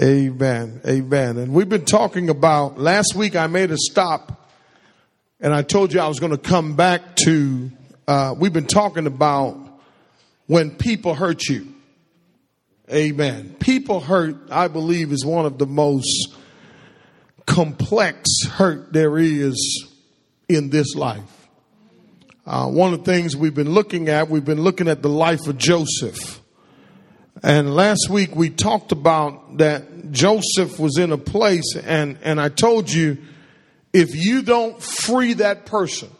Amen. 0.00 0.80
Amen. 0.86 1.38
And 1.38 1.52
we've 1.52 1.68
been 1.68 1.84
talking 1.84 2.30
about, 2.30 2.78
last 2.78 3.16
week 3.16 3.34
I 3.34 3.48
made 3.48 3.72
a 3.72 3.76
stop 3.76 4.48
and 5.40 5.52
I 5.52 5.62
told 5.62 5.92
you 5.92 5.98
I 5.98 6.06
was 6.06 6.20
going 6.20 6.30
to 6.30 6.38
come 6.38 6.76
back 6.76 7.16
to, 7.24 7.68
uh, 8.06 8.32
we've 8.38 8.52
been 8.52 8.68
talking 8.68 9.08
about 9.08 9.58
when 10.46 10.70
people 10.70 11.14
hurt 11.14 11.48
you. 11.48 11.74
Amen. 12.92 13.56
People 13.58 13.98
hurt, 13.98 14.36
I 14.52 14.68
believe, 14.68 15.10
is 15.10 15.26
one 15.26 15.46
of 15.46 15.58
the 15.58 15.66
most 15.66 16.32
complex 17.44 18.28
hurt 18.48 18.92
there 18.92 19.18
is 19.18 19.88
in 20.48 20.70
this 20.70 20.94
life. 20.94 21.48
Uh, 22.46 22.68
one 22.68 22.94
of 22.94 23.04
the 23.04 23.12
things 23.12 23.36
we've 23.36 23.54
been 23.54 23.72
looking 23.72 24.08
at, 24.08 24.30
we've 24.30 24.44
been 24.44 24.62
looking 24.62 24.86
at 24.86 25.02
the 25.02 25.08
life 25.08 25.48
of 25.48 25.58
Joseph. 25.58 26.37
And 27.42 27.74
last 27.74 28.08
week 28.10 28.34
we 28.34 28.50
talked 28.50 28.90
about 28.90 29.58
that 29.58 30.10
Joseph 30.10 30.78
was 30.78 30.98
in 30.98 31.12
a 31.12 31.18
place 31.18 31.76
and, 31.76 32.18
and 32.22 32.40
I 32.40 32.48
told 32.48 32.90
you, 32.90 33.18
if 33.92 34.14
you 34.14 34.42
don't 34.42 34.82
free 34.82 35.34
that 35.34 35.64
person, 35.64 36.10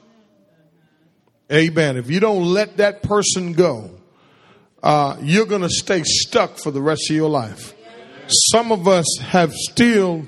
amen, 1.52 1.97
if 1.97 2.11
you 2.11 2.20
don't 2.20 2.45
let 2.45 2.77
that 2.77 3.02
person 3.02 3.52
go, 3.52 3.91
uh, 4.83 5.16
you're 5.20 5.47
going 5.47 5.62
to 5.62 5.70
stay 5.70 6.02
stuck 6.05 6.56
for 6.56 6.70
the 6.70 6.80
rest 6.80 7.11
of 7.11 7.16
your 7.16 7.28
life. 7.28 7.75
Some 8.53 8.70
of 8.70 8.87
us 8.87 9.06
have 9.20 9.53
still, 9.53 10.25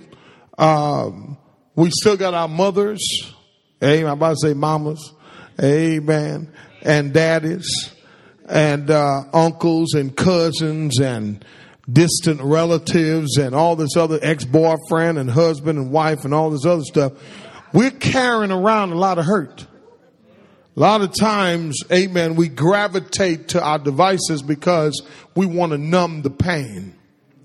um, 0.59 1.39
we 1.77 1.91
still 1.91 2.17
got 2.17 2.35
our 2.35 2.49
mothers, 2.49 3.01
amen, 3.83 4.07
I'm 4.07 4.13
about 4.15 4.37
to 4.41 4.49
say 4.49 4.55
mamas, 4.55 5.13
amen, 5.63 6.53
and 6.83 7.13
daddies 7.13 7.91
and 8.51 8.91
uh, 8.91 9.23
uncles 9.33 9.95
and 9.95 10.17
cousins 10.17 11.01
and 11.01 11.45
distant 11.91 12.41
relatives 12.43 13.37
and 13.37 13.55
all 13.55 13.77
this 13.77 13.97
other 13.97 14.19
ex-boyfriend 14.23 15.19
and 15.19 15.31
husband 15.31 15.79
and 15.79 15.91
wife 15.91 16.25
and 16.25 16.35
all 16.35 16.51
this 16.51 16.67
other 16.67 16.83
stuff. 16.83 17.13
We're 17.73 17.91
carrying 17.91 18.51
around 18.51 18.91
a 18.93 18.97
lot 18.97 19.19
of 19.19 19.25
hurt. 19.25 19.67
A 20.77 20.81
lot 20.81 21.01
of 21.01 21.13
times 21.15 21.79
amen 21.93 22.37
we 22.37 22.49
gravitate 22.49 23.49
to 23.49 23.63
our 23.63 23.79
devices 23.79 24.41
because 24.43 25.03
we 25.35 25.47
want 25.47 25.73
to 25.73 25.79
numb 25.79 26.23
the 26.23 26.31
pain. 26.31 26.95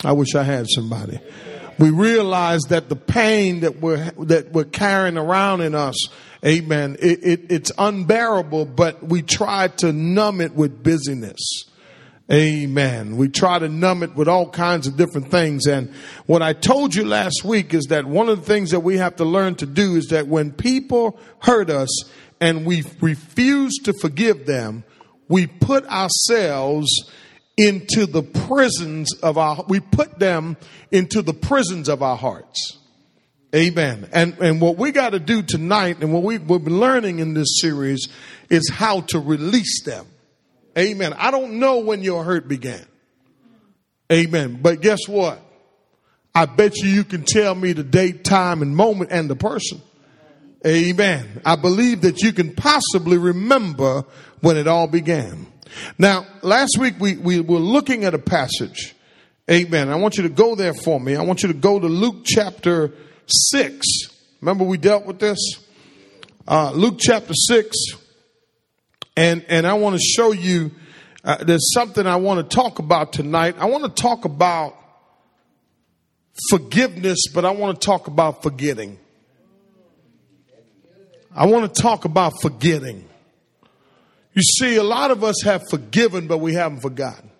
I 0.03 0.11
wish 0.11 0.35
i 0.35 0.43
had 0.43 0.67
somebody. 0.69 1.19
We 1.77 1.89
realize 1.89 2.61
that 2.69 2.87
the 2.87 2.95
pain 2.95 3.61
that 3.61 3.81
we're 3.81 4.11
that 4.25 4.53
we're 4.53 4.63
carrying 4.63 5.17
around 5.17 5.61
in 5.61 5.75
us 5.75 5.95
Amen. 6.45 6.95
It, 6.99 7.23
it, 7.23 7.51
it's 7.51 7.71
unbearable, 7.77 8.65
but 8.65 9.01
we 9.03 9.23
try 9.23 9.67
to 9.67 9.91
numb 9.91 10.41
it 10.41 10.53
with 10.53 10.83
busyness. 10.83 11.65
Amen. 12.31 13.17
We 13.17 13.29
try 13.29 13.59
to 13.59 13.69
numb 13.69 14.03
it 14.03 14.15
with 14.15 14.27
all 14.27 14.49
kinds 14.49 14.87
of 14.87 14.97
different 14.97 15.29
things. 15.29 15.65
And 15.67 15.91
what 16.25 16.41
I 16.41 16.53
told 16.53 16.93
you 16.93 17.05
last 17.05 17.43
week 17.43 17.73
is 17.73 17.85
that 17.85 18.05
one 18.05 18.29
of 18.29 18.39
the 18.39 18.45
things 18.45 18.71
that 18.71 18.81
we 18.81 18.97
have 18.97 19.15
to 19.17 19.25
learn 19.25 19.55
to 19.55 19.65
do 19.65 19.95
is 19.95 20.07
that 20.07 20.27
when 20.27 20.51
people 20.51 21.19
hurt 21.39 21.69
us 21.69 22.09
and 22.39 22.65
we 22.65 22.83
refuse 23.01 23.77
to 23.83 23.93
forgive 23.93 24.45
them, 24.45 24.83
we 25.27 25.47
put 25.47 25.85
ourselves 25.87 26.89
into 27.57 28.05
the 28.05 28.23
prisons 28.23 29.09
of 29.21 29.37
our, 29.37 29.63
we 29.67 29.79
put 29.79 30.19
them 30.19 30.57
into 30.91 31.21
the 31.21 31.33
prisons 31.33 31.89
of 31.89 32.03
our 32.03 32.17
hearts. 32.17 32.79
Amen. 33.55 34.09
And, 34.11 34.37
and 34.39 34.59
what 34.59 34.77
we 34.77 34.91
got 34.91 35.11
to 35.11 35.19
do 35.19 35.41
tonight 35.41 35.99
and 36.01 36.11
what 36.11 36.23
we, 36.23 36.37
we've 36.37 36.63
been 36.63 36.79
learning 36.79 37.19
in 37.19 37.33
this 37.33 37.61
series 37.61 38.09
is 38.49 38.69
how 38.69 39.01
to 39.01 39.19
release 39.19 39.83
them. 39.83 40.05
Amen. 40.77 41.13
I 41.13 41.31
don't 41.31 41.53
know 41.53 41.79
when 41.79 42.03
your 42.03 42.25
hurt 42.25 42.49
began. 42.49 42.85
Amen. 44.11 44.59
But 44.61 44.81
guess 44.81 45.07
what? 45.07 45.39
I 46.33 46.45
bet 46.47 46.75
you 46.77 46.89
you 46.89 47.05
can 47.05 47.23
tell 47.23 47.55
me 47.55 47.71
the 47.71 47.83
date, 47.83 48.25
time, 48.25 48.61
and 48.61 48.75
moment 48.75 49.11
and 49.11 49.29
the 49.29 49.37
person. 49.37 49.81
Amen. 50.67 51.41
I 51.45 51.55
believe 51.55 52.01
that 52.01 52.21
you 52.21 52.33
can 52.33 52.55
possibly 52.55 53.17
remember 53.17 54.03
when 54.41 54.57
it 54.57 54.67
all 54.67 54.87
began. 54.87 55.47
Now, 55.97 56.25
last 56.41 56.77
week 56.77 56.95
we, 56.99 57.15
we 57.15 57.39
were 57.39 57.59
looking 57.59 58.03
at 58.03 58.13
a 58.13 58.19
passage. 58.19 58.95
Amen. 59.49 59.89
I 59.89 59.95
want 59.95 60.17
you 60.17 60.23
to 60.23 60.29
go 60.29 60.55
there 60.55 60.73
for 60.73 60.99
me. 60.99 61.15
I 61.15 61.21
want 61.21 61.41
you 61.41 61.47
to 61.47 61.53
go 61.53 61.79
to 61.79 61.87
Luke 61.87 62.25
chapter 62.25 62.91
6. 63.27 63.85
Remember 64.41 64.63
we 64.63 64.77
dealt 64.77 65.05
with 65.05 65.19
this? 65.19 65.39
Uh, 66.47 66.71
Luke 66.71 66.95
chapter 66.99 67.33
6. 67.33 67.75
And, 69.17 69.45
and 69.47 69.65
I 69.65 69.73
want 69.73 69.95
to 69.95 70.01
show 70.01 70.31
you, 70.31 70.71
uh, 71.23 71.43
there's 71.43 71.73
something 71.73 72.05
I 72.05 72.17
want 72.17 72.49
to 72.49 72.55
talk 72.55 72.79
about 72.79 73.13
tonight. 73.13 73.55
I 73.57 73.65
want 73.65 73.83
to 73.83 74.01
talk 74.01 74.25
about 74.25 74.75
forgiveness, 76.49 77.19
but 77.33 77.45
I 77.45 77.51
want 77.51 77.79
to 77.79 77.85
talk 77.85 78.07
about 78.07 78.43
forgetting. 78.43 78.99
I 81.33 81.45
want 81.47 81.73
to 81.73 81.81
talk 81.81 82.05
about 82.05 82.33
forgetting. 82.41 83.07
You 84.33 84.41
see, 84.41 84.75
a 84.75 84.83
lot 84.83 85.11
of 85.11 85.23
us 85.23 85.41
have 85.43 85.63
forgiven, 85.69 86.27
but 86.27 86.39
we 86.39 86.53
haven't 86.53 86.81
forgotten. 86.81 87.31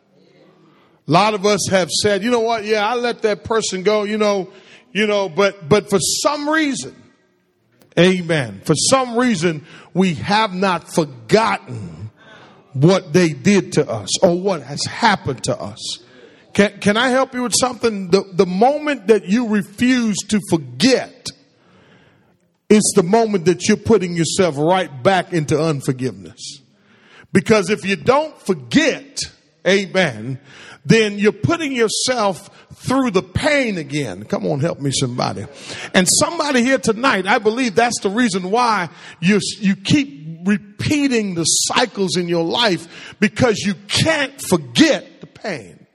A 1.08 1.12
lot 1.12 1.34
of 1.34 1.46
us 1.46 1.68
have 1.70 1.90
said, 1.90 2.24
you 2.24 2.32
know 2.32 2.40
what? 2.40 2.64
Yeah, 2.66 2.88
I 2.88 2.96
let 2.96 3.22
that 3.24 3.44
person 3.44 3.84
go. 3.84 4.04
You 4.04 4.18
know, 4.18 4.50
you 4.96 5.08
know, 5.08 5.28
but, 5.28 5.68
but 5.68 5.90
for 5.90 6.00
some 6.00 6.48
reason, 6.48 6.96
amen, 8.00 8.62
for 8.64 8.76
some 8.76 9.18
reason, 9.18 9.66
we 9.94 10.14
have 10.14 10.54
not 10.54 10.88
forgotten 10.88 12.12
what 12.72 13.12
they 13.12 13.34
did 13.34 13.74
to 13.74 13.90
us 13.90 14.24
or 14.24 14.40
what 14.40 14.62
has 14.62 14.86
happened 14.86 15.44
to 15.44 15.62
us. 15.62 16.00
Can, 16.54 16.80
can 16.80 16.96
I 16.96 17.10
help 17.10 17.34
you 17.34 17.44
with 17.44 17.56
something? 17.60 18.10
The, 18.10 18.24
the 18.32 18.46
moment 18.46 19.08
that 19.08 19.26
you 19.26 19.50
refuse 19.50 20.16
to 20.30 20.40
forget, 20.50 21.28
it's 22.70 22.94
the 22.96 23.04
moment 23.04 23.44
that 23.46 23.68
you're 23.68 23.76
putting 23.76 24.16
yourself 24.16 24.56
right 24.58 25.04
back 25.04 25.34
into 25.34 25.62
unforgiveness. 25.62 26.62
Because 27.34 27.70
if 27.70 27.84
you 27.84 27.98
don't 27.98 28.40
forget, 28.40 29.20
amen, 29.68 30.40
then 30.86 31.20
you're 31.20 31.34
putting 31.34 31.74
yourself 31.74 32.50
through 32.88 33.12
the 33.12 33.24
pain 33.24 33.78
again. 33.78 34.26
Come 34.26 34.46
on, 34.46 34.60
help 34.60 34.80
me 34.80 34.92
somebody. 34.92 35.46
And 35.94 36.08
somebody 36.20 36.64
here 36.64 36.78
tonight, 36.78 37.26
I 37.28 37.40
believe 37.40 37.76
that's 37.76 38.00
the 38.02 38.10
reason 38.10 38.52
why 38.52 38.90
you, 39.20 39.40
you 39.60 39.76
keep 39.76 40.46
repeating 40.46 41.36
the 41.36 41.44
cycles 41.44 42.18
in 42.18 42.28
your 42.28 42.44
life 42.44 43.16
because 43.20 43.60
you 43.60 43.74
can't 43.88 44.40
forget 44.42 45.22
the 45.22 45.28
pain. 45.28 45.86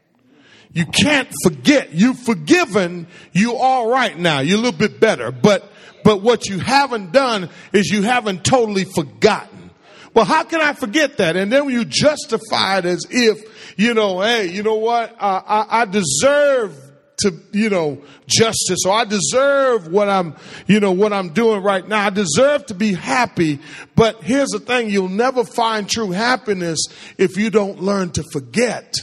You 0.72 0.86
can't 0.86 1.28
forget. 1.42 1.92
You've 1.92 2.18
forgiven. 2.18 3.08
You 3.32 3.56
all 3.56 3.90
right 3.90 4.16
now. 4.16 4.40
You're 4.40 4.58
a 4.58 4.62
little 4.62 4.78
bit 4.78 5.00
better. 5.00 5.32
But, 5.32 5.70
but 6.04 6.22
what 6.22 6.46
you 6.48 6.58
haven't 6.58 7.12
done 7.12 7.48
is 7.72 7.90
you 7.90 8.02
haven't 8.02 8.44
totally 8.44 8.84
forgotten. 8.84 9.70
Well, 10.14 10.24
how 10.24 10.42
can 10.44 10.60
I 10.60 10.72
forget 10.72 11.18
that? 11.18 11.36
And 11.36 11.52
then 11.52 11.68
you 11.70 11.84
justify 11.84 12.78
it 12.78 12.84
as 12.84 13.06
if 13.10 13.74
you 13.76 13.94
know, 13.94 14.20
hey, 14.20 14.46
you 14.46 14.62
know 14.62 14.76
what? 14.76 15.12
Uh, 15.18 15.42
I, 15.46 15.82
I 15.82 15.84
deserve 15.86 16.79
to, 17.22 17.34
you 17.52 17.70
know, 17.70 17.98
justice 18.26 18.80
or 18.86 18.92
I 18.92 19.04
deserve 19.04 19.88
what 19.88 20.08
I'm, 20.08 20.36
you 20.66 20.80
know, 20.80 20.92
what 20.92 21.12
I'm 21.12 21.30
doing 21.30 21.62
right 21.62 21.86
now. 21.86 22.06
I 22.06 22.10
deserve 22.10 22.66
to 22.66 22.74
be 22.74 22.94
happy. 22.94 23.60
But 23.94 24.22
here's 24.22 24.50
the 24.50 24.60
thing. 24.60 24.90
You'll 24.90 25.08
never 25.08 25.44
find 25.44 25.88
true 25.88 26.10
happiness 26.10 26.78
if 27.18 27.36
you 27.36 27.50
don't 27.50 27.80
learn 27.80 28.10
to 28.12 28.24
forget. 28.32 28.94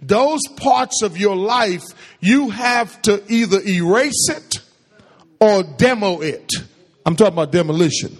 Those 0.00 0.40
parts 0.56 1.02
of 1.02 1.16
your 1.16 1.36
life, 1.36 1.84
you 2.20 2.50
have 2.50 3.00
to 3.02 3.22
either 3.32 3.60
erase 3.60 4.28
it 4.28 4.58
or 5.40 5.62
demo 5.62 6.20
it. 6.20 6.50
I'm 7.06 7.16
talking 7.16 7.34
about 7.34 7.52
demolition. 7.52 8.18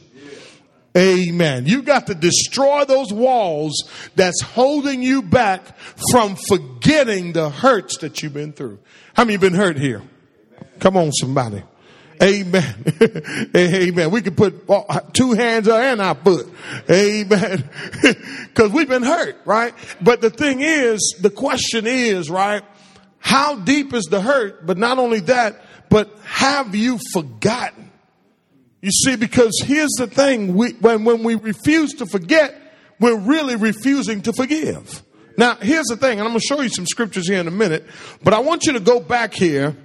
Amen. 0.96 1.64
You 1.66 1.82
got 1.82 2.08
to 2.08 2.14
destroy 2.14 2.84
those 2.84 3.12
walls 3.12 3.72
that's 4.14 4.42
holding 4.42 5.02
you 5.02 5.22
back 5.22 5.78
from 6.10 6.36
forgetting 6.36 7.32
the 7.32 7.48
hurts 7.48 7.98
that 7.98 8.22
you've 8.22 8.34
been 8.34 8.52
through. 8.52 8.78
How 9.14 9.24
many 9.24 9.36
been 9.36 9.54
hurt 9.54 9.78
here? 9.78 10.02
Come 10.80 10.96
on, 10.96 11.12
somebody. 11.12 11.62
Amen. 12.22 12.84
Amen. 13.56 14.10
We 14.10 14.22
can 14.22 14.34
put 14.34 14.66
two 15.12 15.32
hands 15.32 15.68
and 15.68 16.00
our 16.00 16.14
foot. 16.14 16.48
Amen. 16.88 17.68
Cause 18.54 18.70
we've 18.70 18.88
been 18.88 19.02
hurt, 19.02 19.36
right? 19.44 19.74
But 20.00 20.20
the 20.20 20.30
thing 20.30 20.60
is, 20.60 21.16
the 21.20 21.30
question 21.30 21.86
is, 21.86 22.30
right? 22.30 22.62
How 23.18 23.56
deep 23.56 23.92
is 23.92 24.04
the 24.04 24.20
hurt? 24.20 24.64
But 24.66 24.78
not 24.78 24.98
only 24.98 25.20
that, 25.20 25.64
but 25.88 26.16
have 26.24 26.74
you 26.74 26.98
forgotten? 27.12 27.90
You 28.80 28.90
see, 28.90 29.16
because 29.16 29.60
here's 29.64 29.92
the 29.98 30.06
thing, 30.06 30.54
we, 30.54 30.72
when, 30.72 31.04
when 31.04 31.22
we 31.22 31.36
refuse 31.36 31.94
to 31.94 32.06
forget, 32.06 32.54
we're 32.98 33.18
really 33.18 33.56
refusing 33.56 34.22
to 34.22 34.32
forgive. 34.32 35.02
Now, 35.36 35.56
here's 35.56 35.86
the 35.86 35.96
thing, 35.96 36.18
and 36.18 36.22
I'm 36.22 36.28
going 36.28 36.40
to 36.40 36.46
show 36.46 36.60
you 36.60 36.68
some 36.68 36.86
scriptures 36.86 37.28
here 37.28 37.40
in 37.40 37.48
a 37.48 37.52
minute, 37.52 37.84
but 38.22 38.34
I 38.34 38.40
want 38.40 38.66
you 38.66 38.72
to 38.74 38.80
go 38.80 39.00
back 39.00 39.34
here 39.34 39.76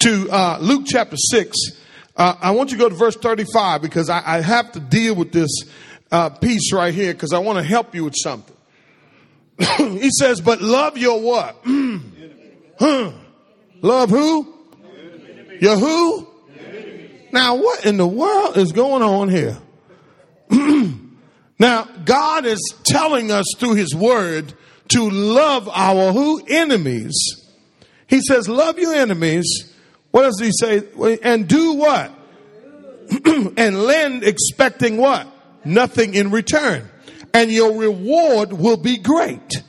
to 0.00 0.30
uh, 0.30 0.58
Luke 0.60 0.84
chapter 0.86 1.16
6. 1.16 1.56
Uh, 2.16 2.34
I 2.40 2.50
want 2.50 2.70
you 2.70 2.78
to 2.78 2.82
go 2.82 2.88
to 2.88 2.94
verse 2.94 3.16
35 3.16 3.82
because 3.82 4.10
I, 4.10 4.22
I 4.24 4.40
have 4.40 4.72
to 4.72 4.80
deal 4.80 5.14
with 5.14 5.32
this 5.32 5.50
uh, 6.10 6.30
piece 6.30 6.72
right 6.72 6.92
here 6.92 7.12
because 7.12 7.32
I 7.32 7.38
want 7.38 7.58
to 7.58 7.62
help 7.64 7.94
you 7.94 8.04
with 8.04 8.14
something. 8.16 8.56
he 9.76 10.10
says, 10.10 10.40
but 10.40 10.60
love 10.60 10.98
your 10.98 11.20
what? 11.20 11.56
huh. 12.78 13.12
Love 13.80 14.10
who? 14.10 14.54
Your 15.60 15.76
who? 15.76 16.28
Now, 17.32 17.56
what 17.56 17.84
in 17.84 17.96
the 17.98 18.06
world 18.06 18.56
is 18.56 18.72
going 18.72 19.02
on 19.02 19.28
here? 19.28 19.58
now, 21.58 21.84
God 22.04 22.46
is 22.46 22.60
telling 22.84 23.30
us 23.30 23.46
through 23.56 23.74
His 23.74 23.94
Word 23.94 24.54
to 24.88 25.10
love 25.10 25.68
our 25.68 26.12
who? 26.12 26.42
Enemies. 26.46 27.14
He 28.06 28.20
says, 28.20 28.48
love 28.48 28.78
your 28.78 28.94
enemies. 28.94 29.74
What 30.12 30.22
does 30.22 30.40
He 30.40 30.50
say? 30.52 31.18
And 31.22 31.48
do 31.48 31.74
what? 31.74 32.12
and 33.56 33.82
lend 33.82 34.24
expecting 34.24 34.98
what? 34.98 35.26
Nothing 35.64 36.14
in 36.14 36.30
return. 36.30 36.88
And 37.34 37.50
your 37.50 37.76
reward 37.76 38.52
will 38.52 38.76
be 38.76 38.96
great. 38.96 39.62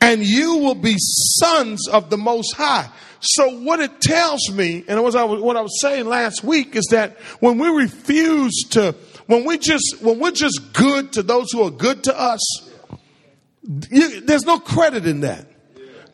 And 0.00 0.24
you 0.24 0.56
will 0.56 0.74
be 0.74 0.96
sons 0.98 1.86
of 1.88 2.10
the 2.10 2.18
Most 2.18 2.54
High. 2.56 2.90
So 3.20 3.60
what 3.60 3.80
it 3.80 4.00
tells 4.00 4.50
me, 4.50 4.84
and 4.88 5.02
what 5.02 5.14
I 5.14 5.24
was, 5.24 5.40
what 5.42 5.56
I 5.56 5.60
was 5.60 5.78
saying 5.80 6.06
last 6.06 6.42
week 6.42 6.74
is 6.74 6.86
that 6.90 7.18
when 7.40 7.58
we 7.58 7.68
refuse 7.68 8.64
to, 8.70 8.94
when 9.30 9.44
we 9.44 9.58
just, 9.58 9.98
when 10.02 10.18
we're 10.18 10.32
just 10.32 10.72
good 10.72 11.12
to 11.12 11.22
those 11.22 11.52
who 11.52 11.62
are 11.62 11.70
good 11.70 12.02
to 12.04 12.20
us, 12.20 12.40
you, 13.88 14.22
there's 14.22 14.44
no 14.44 14.58
credit 14.58 15.06
in 15.06 15.20
that. 15.20 15.46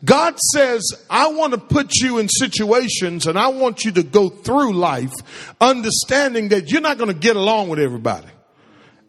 God 0.05 0.37
says, 0.53 0.83
I 1.09 1.29
want 1.29 1.53
to 1.53 1.57
put 1.57 1.95
you 1.95 2.19
in 2.19 2.29
situations 2.29 3.25
and 3.25 3.39
I 3.39 3.47
want 3.47 3.83
you 3.83 3.91
to 3.93 4.03
go 4.03 4.29
through 4.29 4.73
life 4.73 5.13
understanding 5.59 6.49
that 6.49 6.69
you're 6.69 6.81
not 6.81 6.99
going 6.99 7.11
to 7.11 7.19
get 7.19 7.35
along 7.35 7.69
with 7.69 7.79
everybody. 7.79 8.27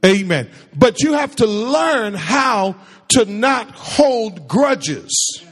Amen. 0.03 0.49
But 0.75 1.03
you 1.03 1.13
have 1.13 1.37
to 1.37 1.47
learn 1.47 2.15
how 2.15 2.77
to 3.11 3.27
not 3.27 3.71
hold 3.73 4.49
grudges 4.49 5.45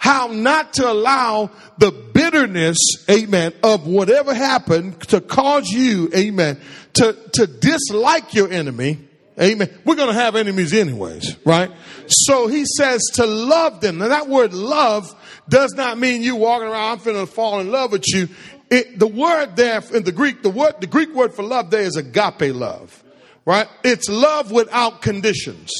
how 0.00 0.28
not 0.28 0.72
to 0.72 0.90
allow 0.90 1.50
the 1.76 1.90
bitterness, 1.90 2.78
amen, 3.10 3.52
of 3.62 3.86
whatever 3.86 4.32
happened 4.32 4.98
to 5.02 5.20
cause 5.20 5.68
you, 5.68 6.10
amen, 6.16 6.58
to, 6.94 7.12
to 7.32 7.46
dislike 7.46 8.34
your 8.34 8.50
enemy. 8.50 8.98
Amen. 9.40 9.70
We're 9.84 9.96
going 9.96 10.08
to 10.08 10.20
have 10.20 10.36
enemies 10.36 10.74
anyways, 10.74 11.36
right? 11.46 11.70
So 12.06 12.46
he 12.46 12.64
says 12.66 13.00
to 13.14 13.26
love 13.26 13.80
them. 13.80 13.98
Now 13.98 14.08
that 14.08 14.28
word 14.28 14.52
love 14.52 15.08
does 15.48 15.72
not 15.74 15.98
mean 15.98 16.22
you 16.22 16.36
walking 16.36 16.68
around, 16.68 16.92
I'm 16.92 16.98
finna 16.98 17.28
fall 17.28 17.60
in 17.60 17.70
love 17.70 17.92
with 17.92 18.04
you. 18.08 18.28
It, 18.70 18.98
the 18.98 19.06
word 19.06 19.56
there 19.56 19.82
in 19.92 20.04
the 20.04 20.12
Greek, 20.12 20.42
the 20.42 20.50
word, 20.50 20.74
the 20.80 20.86
Greek 20.86 21.12
word 21.14 21.34
for 21.34 21.42
love 21.42 21.70
there 21.70 21.82
is 21.82 21.96
agape 21.96 22.54
love, 22.54 23.02
right? 23.44 23.66
It's 23.82 24.08
love 24.08 24.52
without 24.52 25.02
conditions. 25.02 25.70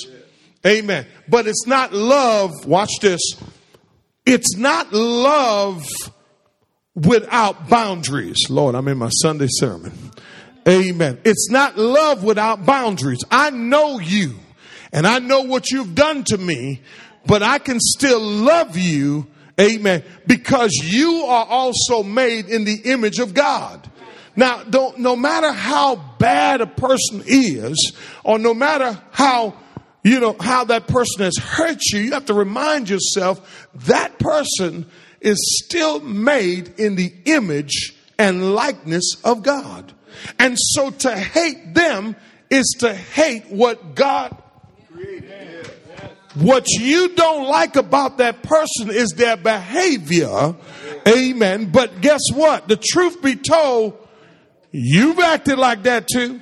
Amen. 0.67 1.07
But 1.29 1.47
it's 1.47 1.67
not 1.67 1.93
love, 1.93 2.67
watch 2.67 2.91
this, 3.01 3.21
it's 4.27 4.57
not 4.57 4.93
love 4.93 5.87
without 6.95 7.69
boundaries. 7.69 8.39
Lord, 8.49 8.75
I'm 8.75 8.89
in 8.89 8.99
my 8.99 9.11
Sunday 9.11 9.49
sermon. 9.49 9.93
Amen. 10.71 11.19
It's 11.25 11.51
not 11.51 11.77
love 11.77 12.23
without 12.23 12.65
boundaries. 12.65 13.25
I 13.31 13.51
know 13.51 13.99
you 13.99 14.37
and 14.93 15.07
I 15.07 15.19
know 15.19 15.43
what 15.43 15.71
you've 15.71 15.95
done 15.95 16.25
to 16.25 16.39
me, 16.39 16.81
but 17.27 17.43
I 17.43 17.59
can 17.59 17.81
still 17.81 18.21
love 18.21 18.77
you. 18.77 19.27
Amen. 19.61 20.05
Because 20.27 20.71
you 20.73 21.25
are 21.27 21.45
also 21.45 22.03
made 22.03 22.47
in 22.47 22.65
the 22.65 22.77
image 22.85 23.19
of 23.19 23.35
God. 23.35 23.91
Now, 24.37 24.63
don't, 24.63 25.01
no 25.01 25.17
matter 25.17 25.51
how 25.53 25.97
bad 25.97 26.61
a 26.61 26.67
person 26.67 27.25
is, 27.27 27.93
or 28.23 28.39
no 28.39 28.55
matter 28.55 28.99
how 29.11 29.55
you 30.03 30.19
know, 30.19 30.35
how 30.41 30.65
that 30.65 30.87
person 30.87 31.25
has 31.25 31.37
hurt 31.37 31.83
you, 31.93 32.01
you 32.01 32.13
have 32.13 32.27
to 32.27 32.35
remind 32.35 32.89
yourself 32.89 33.69
that 33.87 34.19
person 34.19 34.87
is 35.21 35.37
still 35.63 36.01
made 36.01 36.69
in 36.79 36.97
the 36.97 37.13
image 37.27 37.95
and 38.19 38.55
likeness 38.55 39.17
of 39.25 39.43
God. 39.43 39.93
And 40.39 40.57
so 40.59 40.91
to 40.91 41.17
hate 41.17 41.75
them 41.75 42.17
is 42.51 42.77
to 42.81 42.95
hate 42.95 43.51
what 43.51 43.95
God 43.95 44.37
created. 44.93 45.71
What 46.35 46.69
you 46.69 47.15
don't 47.15 47.49
like 47.49 47.77
about 47.77 48.19
that 48.19 48.43
person 48.43 48.91
is 48.91 49.11
their 49.11 49.37
behavior. 49.37 50.55
Amen. 51.07 51.71
But 51.71 52.01
guess 52.01 52.21
what? 52.33 52.69
The 52.69 52.77
truth 52.77 53.21
be 53.21 53.35
told, 53.37 53.99
you've 54.71 55.19
acted 55.19 55.59
like 55.59 55.83
that 55.85 56.07
too. 56.07 56.41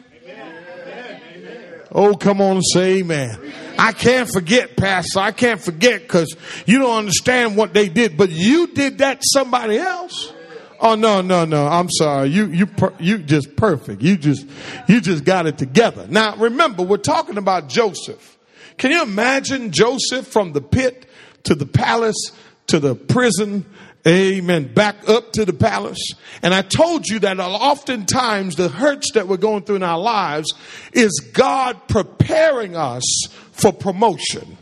Oh, 1.91 2.15
come 2.15 2.43
on 2.43 2.57
and 2.57 2.65
say 2.73 2.99
amen. 2.99 3.53
I 3.79 3.93
can't 3.93 4.29
forget, 4.29 4.77
Pastor. 4.77 5.21
I 5.21 5.33
can't 5.33 5.61
forget 5.61 6.03
because 6.03 6.37
you 6.67 6.81
don't 6.81 6.99
understand 6.99 7.57
what 7.57 7.73
they 7.73 7.89
did, 7.89 8.17
but 8.17 8.29
you 8.29 8.67
did 8.69 8.99
that 8.99 9.21
to 9.21 9.27
somebody 9.33 9.79
else. 9.79 10.33
Oh 10.81 10.95
no, 10.95 11.21
no, 11.21 11.45
no. 11.45 11.67
I'm 11.67 11.91
sorry. 11.91 12.29
You, 12.29 12.47
you, 12.47 12.69
you 12.99 13.19
just 13.19 13.57
perfect. 13.57 14.01
You 14.01 14.17
just, 14.17 14.47
you 14.87 15.01
just 15.01 15.25
got 15.25 15.47
it 15.47 15.59
together. 15.59 16.07
Now 16.09 16.37
remember, 16.37 16.83
we're 16.83 16.99
talking 16.99 17.39
about 17.39 17.69
Joseph. 17.69 18.39
Can 18.77 18.93
you 18.93 19.03
imagine 19.03 19.73
Joseph 19.73 20.27
from 20.27 20.53
the 20.53 20.61
pit 20.61 21.07
to 21.45 21.55
the 21.55 21.67
palace 21.67 22.33
to 22.69 22.79
the 22.79 22.95
prison 22.95 23.65
Amen. 24.07 24.73
Back 24.73 25.09
up 25.09 25.33
to 25.33 25.45
the 25.45 25.53
palace. 25.53 26.13
And 26.43 26.55
I 26.55 26.63
told 26.63 27.09
you 27.09 27.19
that 27.21 27.39
oftentimes 27.41 28.57
the 28.57 28.69
hurts 28.69 29.13
that 29.13 29.29
we're 29.29 29.37
going 29.37 29.65
through 29.65 29.77
in 29.77 29.83
our 29.83 29.99
lives 29.99 30.55
is 30.93 31.21
God 31.33 31.89
preparing 31.89 32.77
us 32.77 33.05
for 33.53 33.73
promotion. 33.73 34.57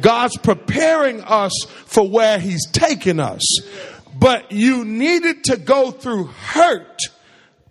God's 0.00 0.36
preparing 0.38 1.20
us 1.22 1.52
for 1.86 2.08
where 2.08 2.38
He's 2.38 2.66
taking 2.70 3.18
us. 3.20 3.42
But 4.18 4.52
you 4.52 4.84
needed 4.84 5.44
to 5.44 5.56
go 5.56 5.90
through 5.90 6.26
hurt. 6.26 7.00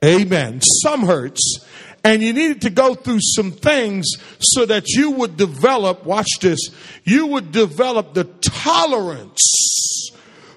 Amen. 0.03 0.62
Some 0.62 1.03
hurts. 1.03 1.65
And 2.03 2.21
you 2.21 2.33
needed 2.33 2.62
to 2.62 2.69
go 2.69 2.94
through 2.94 3.19
some 3.21 3.51
things 3.51 4.06
so 4.39 4.65
that 4.68 4.89
you 4.89 5.12
would 5.12 5.38
develop, 5.38 6.06
watch 6.06 6.30
this, 6.39 6.69
you 7.03 7.25
would 7.27 7.51
develop 7.51 8.13
the 8.13 8.25
tolerance 8.42 10.12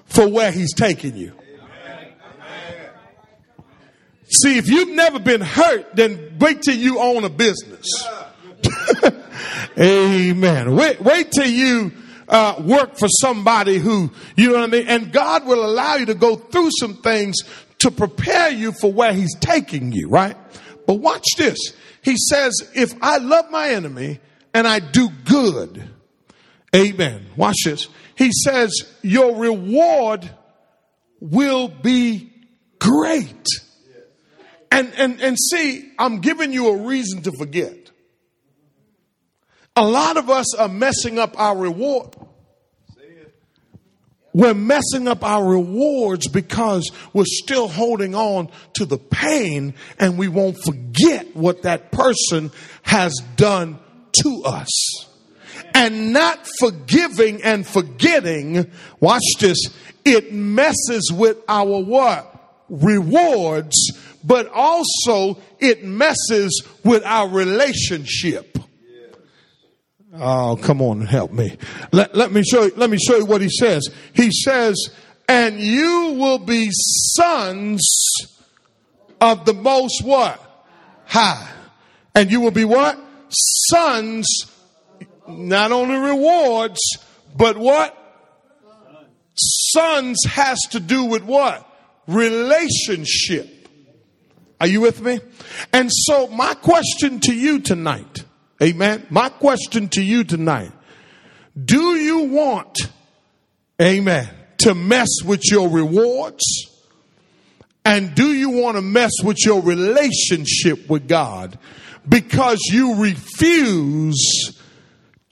for 0.05 0.27
where 0.27 0.51
he's 0.51 0.73
taking 0.73 1.15
you. 1.15 1.33
See, 4.31 4.59
if 4.59 4.69
you've 4.69 4.89
never 4.89 5.17
been 5.17 5.41
hurt, 5.41 5.95
then 5.95 6.37
wait 6.39 6.61
till 6.61 6.75
you 6.75 6.99
own 6.99 7.23
a 7.23 7.29
business. 7.29 7.87
Amen. 9.79 10.75
Wait, 10.75 11.01
wait 11.01 11.31
till 11.31 11.49
you 11.49 11.91
uh, 12.29 12.61
work 12.63 12.97
for 12.97 13.07
somebody 13.07 13.77
who, 13.77 14.11
you 14.35 14.49
know 14.49 14.55
what 14.55 14.63
I 14.63 14.67
mean? 14.67 14.87
And 14.87 15.11
God 15.11 15.45
will 15.45 15.65
allow 15.65 15.95
you 15.95 16.05
to 16.07 16.15
go 16.15 16.35
through 16.35 16.69
some 16.79 16.95
things 16.97 17.37
to 17.79 17.91
prepare 17.91 18.49
you 18.51 18.71
for 18.71 18.91
where 18.91 19.13
He's 19.13 19.35
taking 19.39 19.91
you, 19.91 20.07
right? 20.09 20.37
But 20.87 20.95
watch 20.95 21.25
this. 21.37 21.57
He 22.03 22.15
says, 22.17 22.53
if 22.73 22.93
I 23.01 23.17
love 23.17 23.51
my 23.51 23.69
enemy 23.69 24.19
and 24.53 24.67
I 24.67 24.79
do 24.79 25.09
good, 25.25 25.89
amen. 26.73 27.25
Watch 27.35 27.57
this 27.65 27.87
he 28.19 28.31
says, 28.33 28.71
Your 29.01 29.37
reward 29.37 30.29
will 31.21 31.69
be 31.69 32.33
great. 32.77 33.47
And, 34.69 34.91
and, 34.97 35.21
and 35.21 35.37
see, 35.39 35.89
I'm 35.97 36.19
giving 36.19 36.51
you 36.51 36.67
a 36.67 36.77
reason 36.85 37.21
to 37.23 37.31
forget. 37.31 37.91
A 39.77 39.87
lot 39.87 40.17
of 40.17 40.29
us 40.29 40.53
are 40.53 40.67
messing 40.67 41.17
up 41.17 41.39
our 41.39 41.55
reward. 41.55 42.13
We're 44.33 44.53
messing 44.53 45.07
up 45.07 45.23
our 45.23 45.43
rewards 45.43 46.27
because 46.27 46.91
we're 47.13 47.25
still 47.25 47.67
holding 47.67 48.13
on 48.13 48.49
to 48.75 48.85
the 48.85 48.97
pain 48.97 49.73
and 49.97 50.17
we 50.17 50.27
won't 50.27 50.63
forget 50.63 51.35
what 51.35 51.63
that 51.63 51.91
person 51.91 52.51
has 52.83 53.15
done 53.35 53.79
to 54.23 54.43
us 54.45 55.09
and 55.73 56.13
not 56.13 56.45
forgiving 56.59 57.41
and 57.43 57.65
forgetting, 57.65 58.71
watch 58.99 59.23
this, 59.39 59.57
it 60.05 60.33
messes 60.33 61.11
with 61.11 61.37
our 61.47 61.81
what? 61.81 62.35
Rewards, 62.69 63.75
but 64.23 64.47
also 64.53 65.39
it 65.59 65.83
messes 65.83 66.63
with 66.83 67.03
our 67.05 67.27
relationship. 67.27 68.57
Oh, 70.13 70.59
come 70.61 70.81
on 70.81 71.01
help 71.01 71.31
me. 71.31 71.57
Let, 71.91 72.15
let 72.15 72.31
me 72.31 72.43
show 72.43 72.63
you, 72.63 72.73
let 72.75 72.89
me 72.89 72.97
show 72.97 73.17
you 73.17 73.25
what 73.25 73.41
he 73.41 73.49
says. 73.49 73.87
He 74.13 74.31
says, 74.31 74.89
and 75.27 75.59
you 75.59 76.15
will 76.17 76.39
be 76.39 76.69
sons 76.71 77.87
of 79.21 79.45
the 79.45 79.53
most 79.53 80.03
what? 80.03 80.41
High. 81.05 81.47
And 82.15 82.31
you 82.31 82.41
will 82.41 82.51
be 82.51 82.65
what? 82.65 82.99
Sons 83.29 84.27
not 85.27 85.71
only 85.71 85.97
rewards, 85.97 86.79
but 87.37 87.57
what? 87.57 87.95
Sons 89.35 90.17
has 90.25 90.59
to 90.71 90.79
do 90.79 91.05
with 91.05 91.23
what? 91.23 91.65
Relationship. 92.07 93.47
Are 94.59 94.67
you 94.67 94.81
with 94.81 95.01
me? 95.01 95.19
And 95.71 95.89
so 95.91 96.27
my 96.27 96.55
question 96.55 97.19
to 97.21 97.33
you 97.33 97.59
tonight, 97.59 98.25
amen. 98.61 99.05
My 99.09 99.29
question 99.29 99.89
to 99.89 100.01
you 100.01 100.23
tonight, 100.23 100.71
do 101.65 101.95
you 101.95 102.25
want, 102.25 102.77
amen, 103.81 104.29
to 104.59 104.75
mess 104.75 105.09
with 105.25 105.41
your 105.51 105.69
rewards? 105.69 106.43
And 107.85 108.13
do 108.13 108.33
you 108.33 108.51
want 108.51 108.77
to 108.77 108.81
mess 108.81 109.11
with 109.23 109.37
your 109.45 109.61
relationship 109.61 110.89
with 110.89 111.07
God 111.07 111.57
because 112.07 112.59
you 112.71 112.95
refuse 113.01 114.53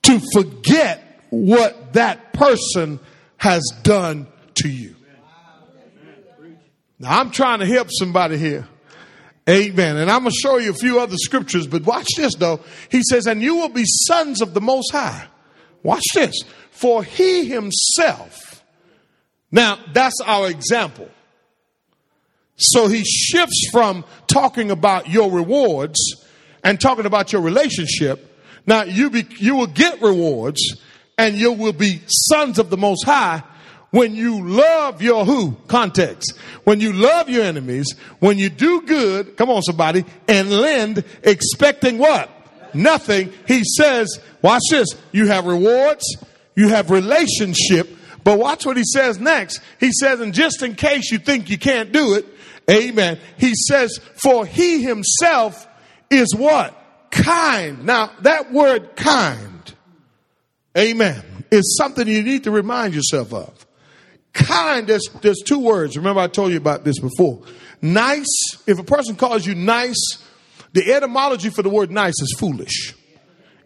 to 0.04 0.20
forget 0.34 1.24
what 1.30 1.94
that 1.94 2.34
person 2.34 3.00
has 3.38 3.64
done 3.84 4.28
to 4.56 4.70
you? 4.70 4.96
Now, 7.00 7.20
I'm 7.20 7.30
trying 7.30 7.60
to 7.60 7.66
help 7.66 7.90
somebody 7.92 8.38
here. 8.38 8.68
Amen. 9.50 9.96
And 9.96 10.12
I'm 10.12 10.22
going 10.22 10.32
to 10.32 10.38
show 10.38 10.58
you 10.58 10.72
a 10.72 10.76
few 10.76 11.00
other 11.00 11.16
scriptures, 11.16 11.68
but 11.68 11.84
watch 11.84 12.08
this 12.18 12.36
though. 12.36 12.60
He 12.90 13.02
says, 13.10 13.28
and 13.28 13.42
you 13.42 13.56
will 13.56 13.70
be 13.70 13.86
sons 13.86 14.42
of 14.42 14.54
the 14.54 14.62
Most 14.62 14.92
High. 14.92 15.26
Watch 15.84 16.04
this. 16.14 16.36
For 16.72 17.04
he 17.04 17.46
himself. 17.46 18.64
Now, 19.52 19.80
that's 19.94 20.20
our 20.26 20.50
example. 20.50 21.10
So 22.58 22.88
he 22.88 23.04
shifts 23.04 23.70
from 23.72 24.04
talking 24.28 24.72
about 24.72 25.10
your 25.10 25.32
rewards 25.32 26.26
and 26.64 26.82
talking 26.82 27.06
about 27.06 27.32
your 27.32 27.42
relationship. 27.42 28.42
Now, 28.66 28.84
you, 28.84 29.10
be, 29.10 29.26
you 29.38 29.56
will 29.56 29.68
get 29.68 30.02
rewards 30.02 30.62
and 31.18 31.36
you 31.36 31.54
will 31.54 31.74
be 31.74 32.02
sons 32.08 32.60
of 32.60 32.70
the 32.70 32.78
Most 32.78 33.06
High 33.06 33.44
when 33.92 34.16
you 34.16 34.46
love 34.46 35.02
your 35.02 35.24
who? 35.26 35.56
Context. 35.68 36.38
When 36.66 36.82
you 36.82 36.94
love 36.94 37.30
your 37.30 37.44
enemies 37.44 37.96
when 38.20 38.38
you 38.38 38.50
do 38.50 38.82
good 38.82 39.38
come 39.38 39.50
on 39.50 39.62
somebody 39.62 40.06
and 40.28 40.52
lend 40.52 41.04
expecting 41.24 41.98
what? 41.98 42.30
Nothing. 42.74 43.34
He 43.48 43.64
says 43.64 44.20
watch 44.42 44.64
this 44.70 44.90
you 45.12 45.28
have 45.28 45.46
rewards 45.46 46.04
you 46.56 46.70
have 46.70 46.92
relationship 46.92 47.90
but 48.24 48.40
watch 48.40 48.66
what 48.66 48.76
he 48.76 48.84
says 48.84 49.20
next. 49.20 49.62
He 49.80 49.92
says 49.92 50.20
and 50.20 50.34
just 50.34 50.62
in 50.62 50.76
case 50.76 51.12
you 51.12 51.18
think 51.18 51.50
you 51.50 51.58
can't 51.58 51.92
do 51.92 52.16
it 52.16 52.26
amen. 52.70 53.20
He 53.38 53.54
says 53.56 54.00
for 54.16 54.46
he 54.46 54.84
himself 54.84 55.66
is 56.10 56.36
what? 56.36 56.76
Kind. 57.10 57.86
Now 57.86 58.12
that 58.22 58.52
word 58.52 58.98
kind 58.98 59.74
amen 60.78 61.24
is 61.52 61.78
something 61.78 62.06
you 62.06 62.22
need 62.22 62.44
to 62.44 62.52
remind 62.52 62.94
yourself 62.94 63.34
of 63.34 63.57
Kind, 64.48 64.88
there's, 64.88 65.10
there's 65.22 65.42
two 65.46 65.60
words. 65.60 65.98
Remember, 65.98 66.22
I 66.22 66.28
told 66.28 66.52
you 66.52 66.58
about 66.58 66.86
this 66.86 67.00
before. 67.00 67.42
Nice, 67.82 68.28
if 68.66 68.80
a 68.80 68.84
person 68.84 69.18
calls 69.18 69.46
you 69.46 69.56
nice, 69.56 70.24
the 70.72 70.94
etymology 70.94 71.50
for 71.50 71.64
the 71.64 71.70
word 71.70 71.92
nice 71.92 72.14
is 72.22 72.34
foolish. 72.40 72.96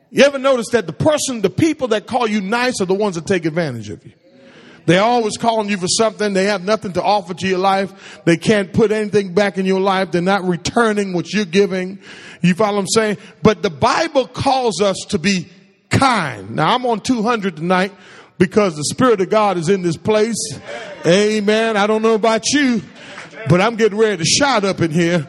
You 0.09 0.23
ever 0.23 0.39
notice 0.39 0.69
that 0.71 0.87
the 0.87 0.93
person, 0.93 1.41
the 1.41 1.51
people 1.51 1.89
that 1.89 2.07
call 2.07 2.27
you 2.27 2.41
nice 2.41 2.81
are 2.81 2.85
the 2.85 2.95
ones 2.95 3.13
that 3.13 3.27
take 3.27 3.45
advantage 3.45 3.91
of 3.91 4.03
you? 4.03 4.13
They're 4.87 5.03
always 5.03 5.37
calling 5.37 5.69
you 5.69 5.77
for 5.77 5.87
something. 5.87 6.33
They 6.33 6.45
have 6.45 6.63
nothing 6.63 6.93
to 6.93 7.03
offer 7.03 7.35
to 7.35 7.47
your 7.47 7.59
life. 7.59 8.19
They 8.25 8.37
can't 8.37 8.73
put 8.73 8.91
anything 8.91 9.35
back 9.35 9.59
in 9.59 9.67
your 9.67 9.79
life. 9.79 10.11
They're 10.11 10.23
not 10.23 10.43
returning 10.43 11.13
what 11.13 11.31
you're 11.31 11.45
giving. 11.45 11.99
You 12.41 12.55
follow 12.55 12.77
what 12.77 12.81
I'm 12.81 12.87
saying? 12.87 13.17
But 13.43 13.61
the 13.61 13.69
Bible 13.69 14.27
calls 14.27 14.81
us 14.81 14.97
to 15.09 15.19
be 15.19 15.47
kind. 15.91 16.55
Now 16.55 16.73
I'm 16.73 16.87
on 16.87 17.01
200 17.01 17.57
tonight 17.57 17.93
because 18.37 18.75
the 18.75 18.83
Spirit 18.85 19.21
of 19.21 19.29
God 19.29 19.57
is 19.57 19.69
in 19.69 19.81
this 19.81 19.97
place. 19.97 20.37
Amen. 21.05 21.77
I 21.77 21.87
don't 21.87 22.01
know 22.01 22.15
about 22.15 22.43
you, 22.53 22.81
but 23.49 23.61
I'm 23.61 23.75
getting 23.75 23.97
ready 23.97 24.17
to 24.17 24.25
shout 24.25 24.63
up 24.63 24.81
in 24.81 24.91
here 24.91 25.27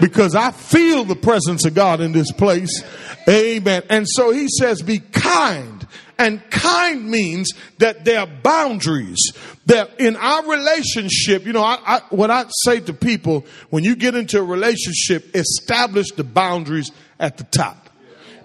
because 0.00 0.34
I 0.34 0.50
feel 0.50 1.04
the 1.04 1.16
presence 1.16 1.64
of 1.64 1.74
God 1.74 2.00
in 2.00 2.12
this 2.12 2.32
place. 2.32 2.82
Amen. 3.28 3.82
And 3.88 4.06
so 4.08 4.32
he 4.32 4.48
says, 4.48 4.82
be 4.82 4.98
kind. 4.98 5.86
And 6.18 6.48
kind 6.50 7.10
means 7.10 7.50
that 7.78 8.04
there 8.04 8.20
are 8.20 8.26
boundaries. 8.26 9.18
That 9.66 9.98
in 9.98 10.16
our 10.16 10.48
relationship, 10.48 11.44
you 11.44 11.52
know, 11.52 11.62
I, 11.62 11.78
I, 11.84 12.00
what 12.10 12.30
I 12.30 12.44
say 12.64 12.80
to 12.80 12.92
people, 12.92 13.44
when 13.70 13.82
you 13.82 13.96
get 13.96 14.14
into 14.14 14.38
a 14.38 14.42
relationship, 14.42 15.34
establish 15.34 16.12
the 16.12 16.22
boundaries 16.22 16.92
at 17.18 17.38
the 17.38 17.44
top. 17.44 17.90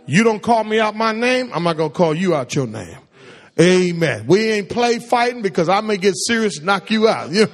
You 0.07 0.23
don't 0.23 0.41
call 0.41 0.63
me 0.63 0.79
out 0.79 0.95
my 0.95 1.11
name, 1.11 1.51
I'm 1.53 1.63
not 1.63 1.77
going 1.77 1.91
to 1.91 1.95
call 1.95 2.15
you 2.15 2.33
out 2.33 2.55
your 2.55 2.65
name. 2.65 2.97
Amen. 3.59 4.25
We 4.25 4.51
ain't 4.51 4.69
play 4.69 4.99
fighting 4.99 5.41
because 5.41 5.67
I 5.67 5.81
may 5.81 5.97
get 5.97 6.13
serious 6.15 6.57
and 6.57 6.65
knock 6.65 6.89
you 6.91 7.07
out. 7.07 7.31
You 7.31 7.45
know? 7.47 7.51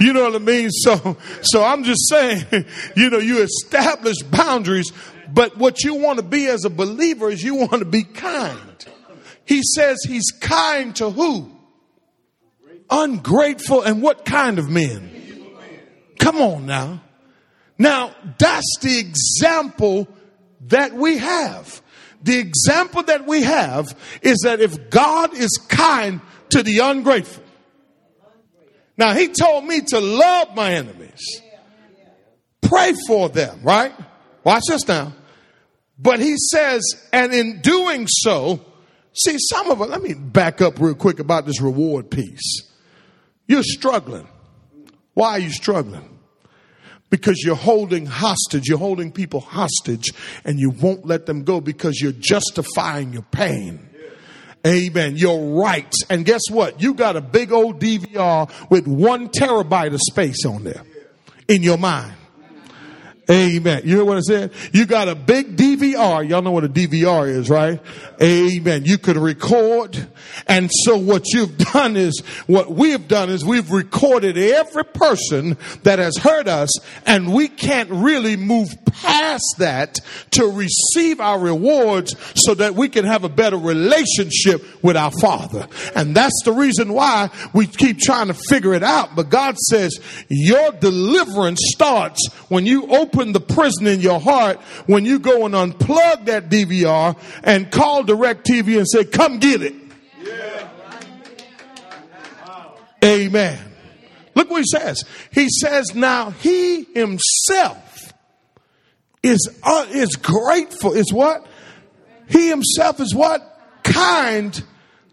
you 0.00 0.12
know 0.12 0.24
what 0.24 0.34
I 0.34 0.38
mean? 0.38 0.70
So, 0.70 1.16
so 1.42 1.62
I'm 1.62 1.84
just 1.84 2.08
saying, 2.08 2.44
you 2.96 3.10
know, 3.10 3.18
you 3.18 3.42
establish 3.42 4.22
boundaries, 4.24 4.92
but 5.32 5.56
what 5.56 5.84
you 5.84 5.94
want 5.94 6.18
to 6.18 6.24
be 6.24 6.46
as 6.46 6.64
a 6.64 6.70
believer 6.70 7.30
is 7.30 7.44
you 7.44 7.54
want 7.54 7.78
to 7.78 7.84
be 7.84 8.02
kind. 8.02 8.58
He 9.44 9.62
says 9.62 9.98
he's 10.04 10.32
kind 10.40 10.94
to 10.96 11.10
who? 11.10 11.50
Ungrateful 12.88 13.82
and 13.82 14.02
what 14.02 14.24
kind 14.24 14.58
of 14.58 14.68
men? 14.68 15.10
Come 16.18 16.36
on 16.38 16.66
now. 16.66 17.02
Now, 17.78 18.14
that's 18.38 18.78
the 18.80 18.98
example 18.98 20.08
that 20.66 20.92
we 20.92 21.18
have. 21.18 21.79
The 22.22 22.38
example 22.38 23.02
that 23.04 23.26
we 23.26 23.42
have 23.42 23.96
is 24.22 24.38
that 24.44 24.60
if 24.60 24.90
God 24.90 25.34
is 25.34 25.50
kind 25.68 26.20
to 26.50 26.62
the 26.62 26.80
ungrateful, 26.80 27.44
now 28.96 29.14
he 29.14 29.28
told 29.28 29.64
me 29.64 29.80
to 29.80 30.00
love 30.00 30.54
my 30.54 30.74
enemies, 30.74 31.40
pray 32.60 32.92
for 33.06 33.30
them, 33.30 33.60
right? 33.62 33.94
Watch 34.44 34.64
this 34.68 34.86
now. 34.86 35.14
But 35.98 36.20
he 36.20 36.36
says, 36.36 36.82
and 37.12 37.32
in 37.32 37.60
doing 37.60 38.06
so, 38.08 38.60
see, 39.14 39.36
some 39.38 39.70
of 39.70 39.80
us, 39.80 39.88
let 39.88 40.02
me 40.02 40.14
back 40.14 40.60
up 40.60 40.78
real 40.80 40.94
quick 40.94 41.18
about 41.18 41.46
this 41.46 41.60
reward 41.60 42.10
piece. 42.10 42.62
You're 43.46 43.62
struggling. 43.62 44.28
Why 45.14 45.32
are 45.32 45.38
you 45.38 45.50
struggling? 45.50 46.19
Because 47.10 47.42
you're 47.44 47.56
holding 47.56 48.06
hostage, 48.06 48.68
you're 48.68 48.78
holding 48.78 49.12
people 49.12 49.40
hostage, 49.40 50.10
and 50.44 50.58
you 50.58 50.70
won't 50.70 51.04
let 51.04 51.26
them 51.26 51.44
go 51.44 51.60
because 51.60 52.00
you're 52.00 52.12
justifying 52.12 53.12
your 53.12 53.26
pain. 53.30 53.88
Amen. 54.66 55.16
Your 55.16 55.62
rights. 55.62 56.04
And 56.10 56.24
guess 56.24 56.42
what? 56.50 56.80
You 56.80 56.94
got 56.94 57.16
a 57.16 57.20
big 57.20 57.50
old 57.50 57.80
DVR 57.80 58.50
with 58.70 58.86
one 58.86 59.28
terabyte 59.28 59.94
of 59.94 60.00
space 60.00 60.44
on 60.44 60.64
there 60.64 60.82
in 61.48 61.62
your 61.62 61.78
mind. 61.78 62.14
Amen. 63.30 63.82
You 63.84 63.96
hear 63.96 64.04
what 64.04 64.16
I 64.16 64.22
said? 64.22 64.52
You 64.72 64.86
got 64.86 65.08
a 65.08 65.14
big 65.14 65.56
DVR. 65.56 66.28
Y'all 66.28 66.42
know 66.42 66.50
what 66.50 66.64
a 66.64 66.68
DVR 66.68 67.28
is, 67.28 67.48
right? 67.48 67.80
Amen. 68.20 68.84
You 68.84 68.98
could 68.98 69.16
record. 69.16 70.08
And 70.48 70.68
so 70.84 70.96
what 70.96 71.26
you've 71.32 71.56
done 71.72 71.96
is, 71.96 72.20
what 72.48 72.72
we've 72.72 73.06
done 73.06 73.30
is 73.30 73.44
we've 73.44 73.70
recorded 73.70 74.36
every 74.36 74.84
person 74.84 75.56
that 75.84 76.00
has 76.00 76.16
hurt 76.16 76.48
us 76.48 76.76
and 77.06 77.32
we 77.32 77.46
can't 77.46 77.90
really 77.90 78.36
move 78.36 78.74
past 78.86 79.54
that 79.58 80.00
to 80.32 80.46
receive 80.46 81.20
our 81.20 81.38
rewards 81.38 82.16
so 82.34 82.54
that 82.54 82.74
we 82.74 82.88
can 82.88 83.04
have 83.04 83.22
a 83.22 83.28
better 83.28 83.56
relationship 83.56 84.64
with 84.82 84.96
our 84.96 85.12
Father. 85.20 85.68
And 85.94 86.16
that's 86.16 86.42
the 86.44 86.52
reason 86.52 86.92
why 86.92 87.30
we 87.52 87.68
keep 87.68 87.98
trying 88.00 88.26
to 88.26 88.34
figure 88.34 88.74
it 88.74 88.82
out. 88.82 89.14
But 89.14 89.28
God 89.30 89.56
says 89.56 90.00
your 90.28 90.72
deliverance 90.72 91.60
starts 91.72 92.28
when 92.48 92.66
you 92.66 92.88
open 92.88 93.19
open 93.20 93.32
the 93.32 93.40
prison 93.40 93.86
in 93.86 94.00
your 94.00 94.20
heart 94.20 94.58
when 94.86 95.04
you 95.04 95.18
go 95.18 95.44
and 95.44 95.54
unplug 95.54 96.24
that 96.26 96.48
DVR 96.48 97.16
and 97.42 97.70
call 97.70 98.02
DirecTV 98.02 98.78
and 98.78 98.88
say, 98.88 99.04
come 99.04 99.38
get 99.38 99.62
it. 99.62 99.74
Yeah. 100.22 100.68
Amen. 103.04 103.58
Look 104.34 104.50
what 104.50 104.58
he 104.58 104.66
says. 104.66 105.04
He 105.32 105.48
says, 105.48 105.94
now 105.94 106.30
he 106.30 106.84
himself 106.94 108.12
is, 109.22 109.48
uh, 109.62 109.86
is 109.90 110.16
grateful. 110.16 110.92
Is 110.92 111.12
what? 111.12 111.46
He 112.28 112.48
himself 112.48 113.00
is 113.00 113.14
what? 113.14 113.42
Kind 113.82 114.62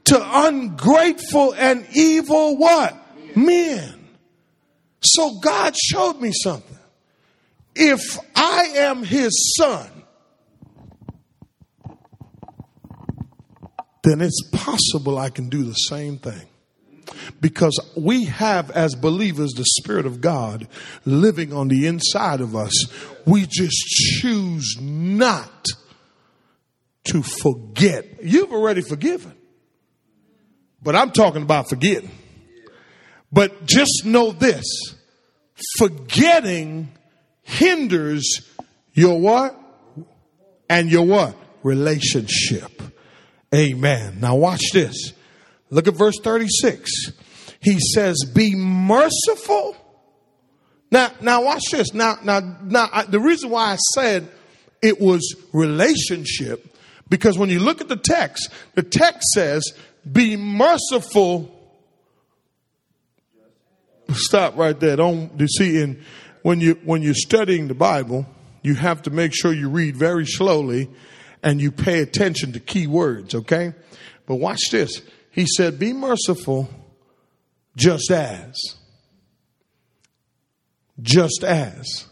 to 0.05 0.47
ungrateful 0.47 1.53
and 1.55 1.85
evil 1.93 2.57
what? 2.57 2.95
Men. 3.35 4.07
So 5.01 5.39
God 5.39 5.75
showed 5.75 6.19
me 6.19 6.31
something 6.33 6.76
if 7.77 8.19
I 8.36 8.63
am 8.75 9.03
his 9.03 9.55
son, 9.57 9.89
then 14.03 14.22
it's 14.22 14.41
possible 14.51 15.17
I 15.17 15.29
can 15.29 15.50
do 15.50 15.63
the 15.63 15.74
same 15.74 16.17
thing. 16.17 16.48
Because 17.39 17.79
we 17.96 18.25
have, 18.25 18.72
as 18.72 18.96
believers, 18.96 19.51
the 19.51 19.65
Spirit 19.79 20.05
of 20.05 20.22
God 20.22 20.67
living 21.05 21.53
on 21.53 21.67
the 21.67 21.86
inside 21.88 22.41
of 22.41 22.55
us. 22.55 22.74
We 23.25 23.46
just 23.46 23.75
choose 23.75 24.77
not 24.79 25.65
to 27.05 27.22
forget. 27.22 28.24
You've 28.24 28.51
already 28.51 28.81
forgiven. 28.81 29.34
But 30.81 30.96
I'm 30.96 31.12
talking 31.12 31.41
about 31.41 31.69
forgetting. 31.69 32.12
But 33.31 33.65
just 33.65 34.03
know 34.05 34.31
this 34.31 34.65
forgetting 35.77 36.89
hinders 37.48 38.42
your 38.94 39.20
what? 39.20 39.56
And 40.70 40.92
your 40.92 41.06
what? 41.06 41.36
Relationship. 41.63 42.82
Amen. 43.56 44.20
Now 44.20 44.36
watch 44.36 44.62
this. 44.74 45.13
Look 45.70 45.88
at 45.88 45.96
verse 45.96 46.20
36. 46.22 46.92
He 47.62 47.80
says, 47.80 48.25
Be 48.34 48.56
merciful. 48.56 49.75
Now, 50.92 51.12
now 51.22 51.44
watch 51.44 51.63
this. 51.72 51.94
Now, 51.94 52.18
now, 52.24 52.39
now, 52.63 52.89
I, 52.92 53.04
the 53.04 53.20
reason 53.20 53.50
why 53.50 53.74
I 53.74 53.75
said 53.75 54.30
it 54.82 55.00
was 55.01 55.36
relationship, 55.54 56.75
because 57.10 57.38
when 57.38 57.50
you 57.50 57.60
look 57.60 57.82
at 57.82 57.88
the 57.88 57.98
text, 57.98 58.50
the 58.75 58.84
text 58.84 59.27
says, 59.34 59.74
Be 60.10 60.36
merciful. 60.38 61.54
Stop 64.13 64.56
right 64.58 64.80
there. 64.80 64.96
Don't 64.96 65.38
you 65.39 65.48
see 65.48 65.82
in 65.82 66.04
when 66.48 66.62
you 66.62 66.80
when 66.86 67.01
you're 67.01 67.13
studying 67.13 67.68
the 67.68 67.74
Bible, 67.74 68.25
you 68.62 68.74
have 68.74 69.01
to 69.01 69.10
make 69.10 69.34
sure 69.36 69.51
you 69.51 69.68
read 69.68 69.98
very 69.98 70.25
slowly 70.25 70.89
and 71.44 71.60
you 71.60 71.74
pay 71.74 72.00
attention 72.00 72.54
to 72.54 72.60
key 72.62 72.88
words, 72.88 73.36
okay? 73.36 73.74
But 74.25 74.36
watch 74.36 74.62
this. 74.72 75.01
He 75.30 75.46
said, 75.46 75.77
Be 75.77 75.92
merciful 75.92 76.70
just 77.75 78.10
as. 78.12 78.56
Just 81.01 81.44
as. 81.44 82.06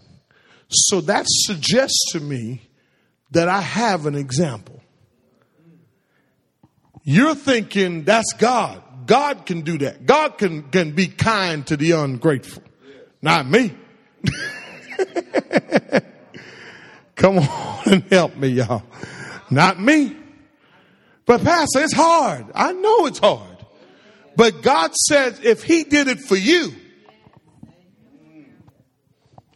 So 0.68 1.00
that 1.00 1.24
suggests 1.27 2.12
to 2.12 2.20
me 2.20 2.68
that 3.32 3.48
I 3.48 3.62
have 3.62 4.06
an 4.06 4.15
example. 4.15 4.82
You're 7.06 7.36
thinking 7.36 8.04
that's 8.04 8.34
God. 8.34 8.84
God 9.06 9.46
can 9.46 9.62
do 9.62 9.77
that. 9.77 10.06
God 10.06 10.38
can, 10.38 10.63
can 10.63 10.92
be 10.92 11.08
kind 11.08 11.65
to 11.68 11.77
the 11.77 11.92
ungrateful. 11.92 12.63
Not 13.22 13.48
me. 13.48 13.72
Come 17.15 17.39
on 17.39 17.79
and 17.86 18.03
help 18.03 18.36
me, 18.36 18.50
y'all. 18.50 18.84
Not 19.50 19.79
me. 19.79 20.15
But 21.25 21.44
Pastor, 21.44 21.82
it's 21.82 21.94
hard. 21.94 22.46
I 22.53 22.74
know 22.74 23.05
it's 23.08 23.20
hard. 23.20 23.58
But 24.36 24.62
God 24.62 24.94
says 24.96 25.39
if 25.44 25.63
He 25.63 25.84
did 25.84 26.08
it 26.08 26.20
for 26.20 26.36
you, 26.36 26.74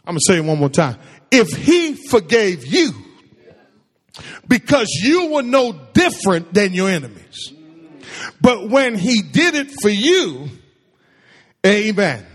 I'm 0.05 0.15
going 0.15 0.17
to 0.17 0.25
say 0.25 0.37
it 0.37 0.43
one 0.43 0.57
more 0.57 0.69
time. 0.69 0.97
If 1.29 1.49
He 1.49 1.93
forgave 1.93 2.65
you, 2.65 2.91
because 4.47 4.87
you 5.03 5.31
were 5.31 5.43
no 5.43 5.73
different 5.93 6.53
than 6.53 6.73
your 6.73 6.89
enemies. 6.89 7.53
But 8.41 8.69
when 8.69 8.95
He 8.95 9.21
did 9.21 9.55
it 9.55 9.71
for 9.81 9.89
you, 9.89 10.49
amen, 11.65 12.25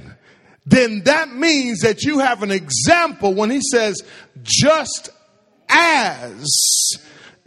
then 0.66 1.02
that 1.04 1.32
means 1.32 1.80
that 1.80 2.02
you 2.02 2.20
have 2.20 2.42
an 2.42 2.50
example 2.50 3.34
when 3.34 3.50
He 3.50 3.60
says, 3.70 4.02
just 4.42 5.10
as, 5.68 6.46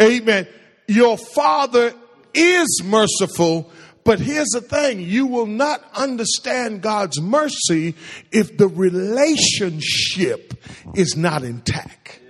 amen, 0.01 0.47
your 0.87 1.17
Father 1.17 1.93
is 2.33 2.81
merciful. 2.83 3.71
But 4.03 4.19
here's 4.19 4.49
the 4.49 4.61
thing 4.61 5.01
you 5.01 5.25
will 5.25 5.47
not 5.47 5.83
understand 5.93 6.81
God's 6.81 7.19
mercy 7.19 7.95
if 8.31 8.57
the 8.57 8.67
relationship 8.67 10.53
is 10.95 11.17
not 11.17 11.43
intact. 11.43 12.21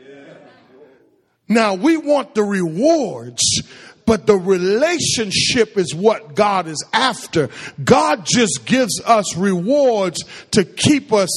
Now, 1.49 1.75
we 1.75 1.95
want 1.95 2.35
the 2.35 2.43
rewards, 2.43 3.41
but 4.07 4.25
the 4.25 4.37
relationship 4.37 5.77
is 5.77 5.93
what 5.93 6.33
God 6.33 6.65
is 6.67 6.83
after. 6.93 7.49
God 7.83 8.25
just 8.25 8.65
gives 8.65 8.99
us 9.05 9.35
rewards 9.37 10.23
to 10.51 10.63
keep 10.63 11.13
us 11.13 11.29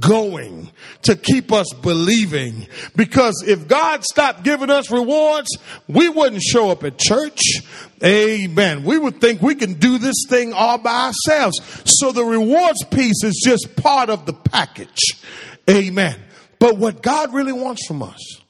going, 0.00 0.70
to 1.02 1.14
keep 1.14 1.52
us 1.52 1.72
believing. 1.72 2.66
Because 2.96 3.44
if 3.46 3.68
God 3.68 4.04
stopped 4.04 4.42
giving 4.42 4.70
us 4.70 4.90
rewards, 4.90 5.56
we 5.88 6.08
wouldn't 6.08 6.42
show 6.42 6.70
up 6.70 6.82
at 6.82 6.98
church. 6.98 7.40
Amen. 8.04 8.82
We 8.82 8.98
would 8.98 9.20
think 9.20 9.40
we 9.40 9.54
can 9.54 9.74
do 9.74 9.98
this 9.98 10.24
thing 10.28 10.52
all 10.52 10.78
by 10.78 11.12
ourselves. 11.12 11.60
So 11.84 12.10
the 12.10 12.24
rewards 12.24 12.84
piece 12.90 13.22
is 13.22 13.40
just 13.46 13.76
part 13.76 14.10
of 14.10 14.26
the 14.26 14.34
package. 14.34 15.14
Amen. 15.70 16.20
But 16.58 16.76
what 16.76 17.02
God 17.02 17.32
really 17.32 17.52
wants 17.52 17.86
from 17.86 18.02
us, 18.02 18.40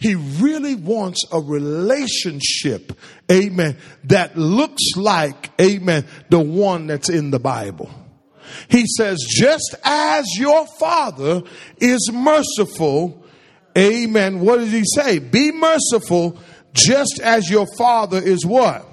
He 0.00 0.14
really 0.14 0.74
wants 0.74 1.24
a 1.32 1.40
relationship, 1.40 2.92
amen, 3.30 3.76
that 4.04 4.36
looks 4.36 4.82
like, 4.96 5.50
amen, 5.60 6.06
the 6.28 6.40
one 6.40 6.86
that's 6.86 7.08
in 7.08 7.30
the 7.30 7.38
Bible. 7.38 7.90
He 8.68 8.86
says, 8.86 9.24
just 9.28 9.74
as 9.84 10.26
your 10.36 10.66
father 10.78 11.42
is 11.78 12.10
merciful, 12.12 13.24
amen. 13.76 14.40
What 14.40 14.58
did 14.58 14.68
he 14.68 14.84
say? 14.84 15.18
Be 15.18 15.52
merciful 15.52 16.38
just 16.72 17.20
as 17.22 17.50
your 17.50 17.66
father 17.76 18.18
is 18.18 18.44
what? 18.44 18.86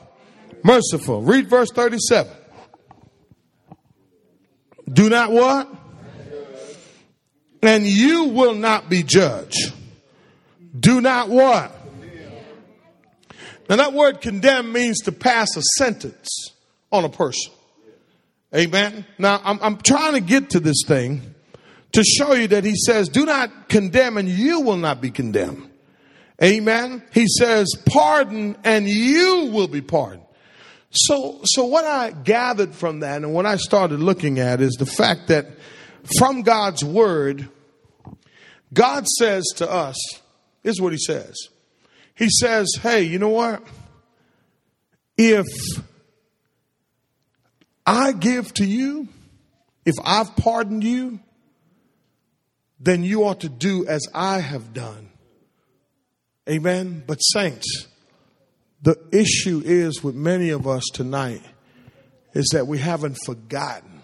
Merciful. 0.64 1.22
Read 1.22 1.50
verse 1.50 1.72
37. 1.72 2.32
Do 4.92 5.10
not 5.10 5.32
what? 5.32 5.70
And 7.62 7.86
you 7.86 8.26
will 8.26 8.56
not 8.56 8.90
be 8.90 9.04
judged. 9.04 9.74
Do 10.80 11.02
not 11.02 11.30
what? 11.30 11.76
Now 13.70 13.76
that 13.76 13.94
word 13.94 14.22
condemn 14.22 14.72
means 14.72 15.00
to 15.02 15.12
pass 15.12 15.56
a 15.56 15.62
sentence 15.78 16.28
on 16.92 17.06
a 17.06 17.10
person. 17.10 17.54
Amen. 18.56 19.06
Now, 19.20 19.40
I'm, 19.44 19.60
I'm 19.62 19.78
trying 19.78 20.14
to 20.14 20.22
get 20.22 20.52
to 20.52 20.60
this 20.60 20.84
thing 20.88 21.36
to 21.92 22.04
show 22.04 22.34
you 22.34 22.48
that 22.48 22.64
he 22.64 22.76
says, 22.76 23.10
do 23.10 23.26
not 23.26 23.70
condemn 23.70 24.18
and 24.18 24.28
you 24.28 24.62
will 24.62 24.78
not 24.78 25.02
be 25.02 25.12
condemned. 25.12 25.70
Amen. 26.42 27.04
He 27.14 27.28
says, 27.28 27.72
pardon 27.86 28.58
and 28.64 28.88
you 28.88 29.50
will 29.52 29.68
be 29.68 29.82
pardoned. 29.82 30.24
So, 30.92 31.42
so 31.44 31.66
what 31.66 31.86
I 31.86 32.10
gathered 32.10 32.74
from 32.74 33.02
that 33.02 33.18
and 33.18 33.34
what 33.34 33.46
I 33.46 33.58
started 33.58 34.00
looking 34.00 34.40
at 34.40 34.62
is 34.62 34.74
the 34.74 34.88
fact 34.88 35.28
that 35.28 35.46
from 36.18 36.42
God's 36.42 36.84
word, 36.84 37.48
God 38.74 39.06
says 39.08 39.46
to 39.58 39.70
us, 39.70 39.96
this 40.64 40.74
is 40.74 40.82
what 40.82 40.94
he 40.94 41.00
says. 41.00 41.36
He 42.16 42.30
says, 42.30 42.68
hey, 42.82 43.04
you 43.04 43.20
know 43.20 43.30
what? 43.30 43.64
If 45.18 45.48
I 47.86 48.12
give 48.12 48.54
to 48.56 48.66
you, 48.66 49.08
if 49.86 49.96
I've 50.04 50.36
pardoned 50.36 50.84
you, 50.84 51.20
then 52.80 53.04
you 53.04 53.24
ought 53.24 53.42
to 53.42 53.50
do 53.50 53.86
as 53.88 54.08
I 54.14 54.40
have 54.40 54.74
done. 54.74 55.10
Amen. 56.50 57.04
But, 57.06 57.18
saints, 57.18 57.88
the 58.82 58.98
issue 59.12 59.62
is 59.64 60.04
with 60.04 60.16
many 60.16 60.50
of 60.50 60.68
us 60.68 60.84
tonight 60.94 61.42
is 62.34 62.50
that 62.54 62.68
we 62.68 62.78
haven't 62.78 63.18
forgotten 63.26 64.02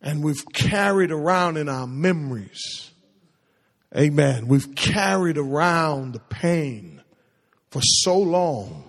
and 0.00 0.22
we've 0.22 0.44
carried 0.52 1.10
around 1.10 1.56
in 1.56 1.68
our 1.68 1.86
memories. 1.86 2.87
Amen. 3.96 4.48
We've 4.48 4.74
carried 4.74 5.38
around 5.38 6.12
the 6.12 6.20
pain 6.20 7.02
for 7.70 7.80
so 7.82 8.18
long 8.18 8.88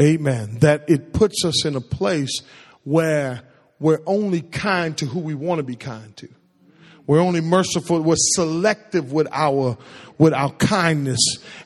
Amen. 0.00 0.58
That 0.58 0.88
it 0.88 1.12
puts 1.12 1.44
us 1.44 1.64
in 1.64 1.76
a 1.76 1.80
place 1.80 2.42
where 2.82 3.42
we're 3.78 4.02
only 4.06 4.40
kind 4.40 4.96
to 4.98 5.06
who 5.06 5.20
we 5.20 5.34
want 5.34 5.58
to 5.58 5.62
be 5.62 5.76
kind 5.76 6.16
to. 6.16 6.28
We're 7.06 7.20
only 7.20 7.40
merciful. 7.40 8.00
We're 8.00 8.16
selective 8.16 9.12
with 9.12 9.28
our, 9.30 9.76
with 10.18 10.32
our 10.32 10.50
kindness 10.50 11.20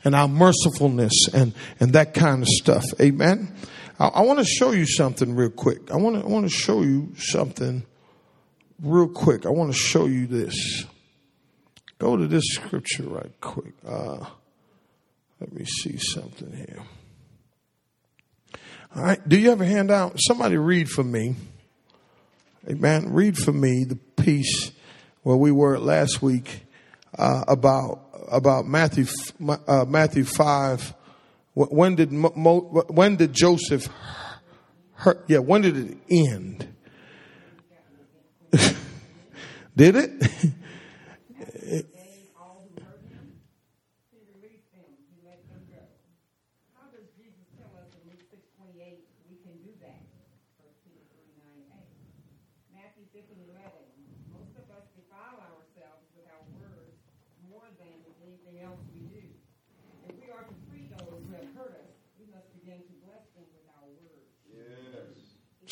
and 0.04 0.14
our 0.14 0.28
mercifulness 0.28 1.12
and, 1.32 1.54
and 1.80 1.92
that 1.92 2.12
kind 2.12 2.42
of 2.42 2.48
stuff. 2.48 2.84
Amen. 3.00 3.54
I, 3.98 4.08
I 4.08 4.20
want 4.22 4.40
to 4.40 4.44
show 4.44 4.72
you 4.72 4.84
something 4.84 5.34
real 5.34 5.50
quick. 5.50 5.90
I 5.90 5.96
want 5.96 6.16
to, 6.16 6.22
I 6.22 6.26
want 6.26 6.44
to 6.44 6.54
show 6.54 6.82
you 6.82 7.14
something 7.16 7.87
real 8.82 9.08
quick. 9.08 9.46
I 9.46 9.50
want 9.50 9.72
to 9.72 9.78
show 9.78 10.06
you 10.06 10.26
this. 10.26 10.84
Go 11.98 12.16
to 12.16 12.28
this 12.28 12.44
scripture 12.50 13.02
right 13.04 13.32
quick. 13.40 13.74
Uh, 13.87 14.24
let 15.40 15.52
me 15.52 15.64
see 15.64 15.98
something 15.98 16.52
here. 16.52 16.82
All 18.94 19.02
right. 19.02 19.28
Do 19.28 19.37
you 19.37 19.50
have 19.50 19.61
a 19.61 19.66
handout? 19.66 20.16
Somebody 20.18 20.56
read 20.56 20.88
for 20.88 21.02
me. 21.02 21.34
Amen. 22.68 23.12
Read 23.12 23.37
for 23.37 23.52
me 23.52 23.84
the 23.84 23.96
piece 23.96 24.70
where 25.22 25.37
we 25.37 25.50
were 25.50 25.78
last 25.78 26.22
week 26.22 26.66
uh, 27.18 27.44
about 27.48 28.00
about 28.30 28.66
Matthew 28.66 29.06
uh, 29.66 29.84
Matthew 29.88 30.24
five. 30.24 30.94
When 31.54 31.96
did 31.96 32.11
when 32.12 33.16
did 33.16 33.32
Joseph 33.32 33.88
hurt? 34.94 35.24
Yeah. 35.26 35.38
When 35.38 35.62
did 35.62 35.76
it 35.76 35.98
end? 36.11 36.68
did 39.76 39.96
it? 39.96 40.52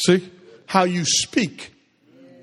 See? 0.06 0.30
How 0.66 0.84
you 0.84 1.04
speak. 1.04 1.72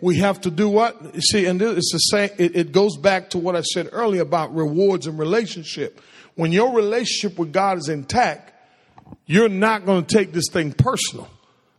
We 0.01 0.17
have 0.17 0.41
to 0.41 0.51
do 0.51 0.67
what? 0.67 1.15
You 1.15 1.21
See, 1.21 1.45
and 1.45 1.61
it's 1.61 1.91
the 1.91 1.97
same, 1.97 2.29
it, 2.37 2.55
it 2.55 2.71
goes 2.71 2.97
back 2.97 3.29
to 3.31 3.37
what 3.37 3.55
I 3.55 3.61
said 3.61 3.89
earlier 3.91 4.21
about 4.21 4.53
rewards 4.53 5.07
and 5.07 5.17
relationship. 5.17 6.01
When 6.35 6.51
your 6.51 6.73
relationship 6.75 7.39
with 7.39 7.53
God 7.53 7.77
is 7.77 7.89
intact, 7.89 8.51
you're 9.25 9.49
not 9.49 9.85
going 9.85 10.03
to 10.03 10.15
take 10.15 10.33
this 10.33 10.49
thing 10.51 10.73
personal. 10.73 11.29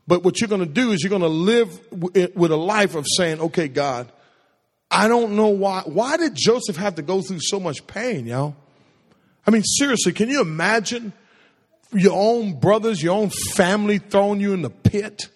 But 0.07 0.23
what 0.23 0.41
you're 0.41 0.49
going 0.49 0.61
to 0.61 0.67
do 0.67 0.93
is 0.93 1.03
you're 1.03 1.11
going 1.11 1.23
to 1.23 1.29
live 1.29 1.79
with 1.93 2.51
a 2.51 2.57
life 2.57 2.95
of 2.95 3.07
saying, 3.17 3.41
okay, 3.41 3.69
God, 3.69 4.11
I 4.91 5.09
don't 5.09 5.35
know 5.37 5.49
why. 5.49 5.83
Why 5.85 6.17
did 6.17 6.35
Joseph 6.35 6.77
have 6.77 6.95
to 6.97 7.03
go 7.03 7.21
through 7.21 7.41
so 7.41 7.59
much 7.59 7.87
pain, 7.87 8.27
y'all? 8.27 8.55
I 9.47 9.51
mean, 9.51 9.63
seriously, 9.63 10.13
can 10.13 10.29
you 10.29 10.41
imagine 10.41 11.13
your 11.93 12.15
own 12.15 12.59
brothers, 12.59 13.03
your 13.03 13.17
own 13.17 13.31
family 13.31 13.99
throwing 13.99 14.41
you 14.41 14.53
in 14.53 14.63
the 14.63 14.71
pit? 14.71 15.29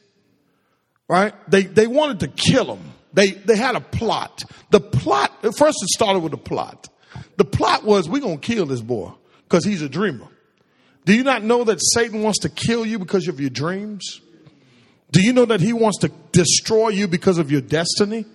Right? 1.09 1.33
They, 1.51 1.63
they 1.63 1.87
wanted 1.87 2.21
to 2.21 2.29
kill 2.29 2.77
him. 2.77 2.85
They, 3.15 3.31
they 3.31 3.57
had 3.57 3.75
a 3.75 3.81
plot. 3.81 4.45
The 4.71 4.81
plot, 4.81 5.33
first 5.43 5.79
it 5.83 5.89
started 5.89 6.21
with 6.21 6.35
a 6.35 6.39
plot. 6.39 6.89
The 7.37 7.45
plot 7.45 7.85
was, 7.85 8.09
we're 8.09 8.21
going 8.21 8.39
to 8.39 8.47
kill 8.47 8.67
this 8.67 8.83
boy 8.83 9.13
because 9.45 9.65
he's 9.65 9.83
a 9.83 9.89
dreamer. 9.89 10.29
Do 11.05 11.15
you 11.15 11.25
not 11.25 11.43
know 11.43 11.65
that 11.65 11.81
Satan 11.81 12.23
wants 12.23 12.41
to 12.41 12.51
kill 12.51 12.85
you 12.85 12.99
because 12.99 13.29
of 13.29 13.41
your 13.41 13.49
dreams? 13.49 14.21
Do 15.11 15.23
you 15.23 15.33
know 15.33 15.47
that 15.47 15.61
he 15.61 15.73
wants 15.73 15.99
to 16.01 16.11
destroy 16.33 16.91
you 16.91 17.09
because 17.09 17.39
of 17.39 17.51
your 17.51 17.63
destiny? 17.63 18.27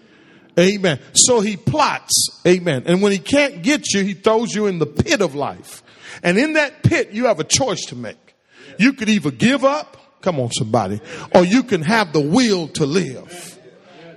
Amen. 0.57 0.99
So 1.13 1.39
he 1.39 1.57
plots. 1.57 2.41
Amen. 2.45 2.83
And 2.87 3.01
when 3.01 3.11
he 3.11 3.19
can't 3.19 3.61
get 3.61 3.93
you, 3.93 4.03
he 4.03 4.13
throws 4.13 4.55
you 4.55 4.67
in 4.67 4.79
the 4.79 4.87
pit 4.87 5.21
of 5.21 5.35
life. 5.35 5.83
And 6.23 6.37
in 6.37 6.53
that 6.53 6.83
pit, 6.83 7.11
you 7.11 7.25
have 7.25 7.39
a 7.39 7.43
choice 7.43 7.85
to 7.85 7.95
make. 7.95 8.35
You 8.79 8.93
could 8.93 9.09
either 9.09 9.31
give 9.31 9.63
up, 9.63 9.97
come 10.23 10.39
on 10.39 10.51
somebody, 10.51 10.99
or 11.35 11.43
you 11.43 11.63
can 11.63 11.81
have 11.83 12.13
the 12.13 12.21
will 12.21 12.69
to 12.69 12.85
live. 12.85 13.59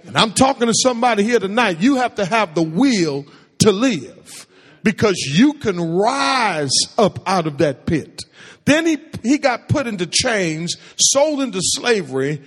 And 0.06 0.16
I'm 0.16 0.32
talking 0.32 0.68
to 0.68 0.74
somebody 0.74 1.24
here 1.24 1.40
tonight. 1.40 1.80
You 1.80 1.96
have 1.96 2.14
to 2.14 2.24
have 2.24 2.54
the 2.54 2.62
will 2.62 3.26
to 3.58 3.72
live 3.72 4.46
because 4.82 5.16
you 5.16 5.54
can 5.54 5.80
rise 5.80 6.70
up 6.96 7.18
out 7.26 7.46
of 7.46 7.58
that 7.58 7.86
pit. 7.86 8.22
Then 8.64 8.86
he, 8.86 8.98
he 9.22 9.38
got 9.38 9.68
put 9.68 9.86
into 9.86 10.06
chains, 10.06 10.76
sold 10.96 11.40
into 11.40 11.58
slavery, 11.60 12.42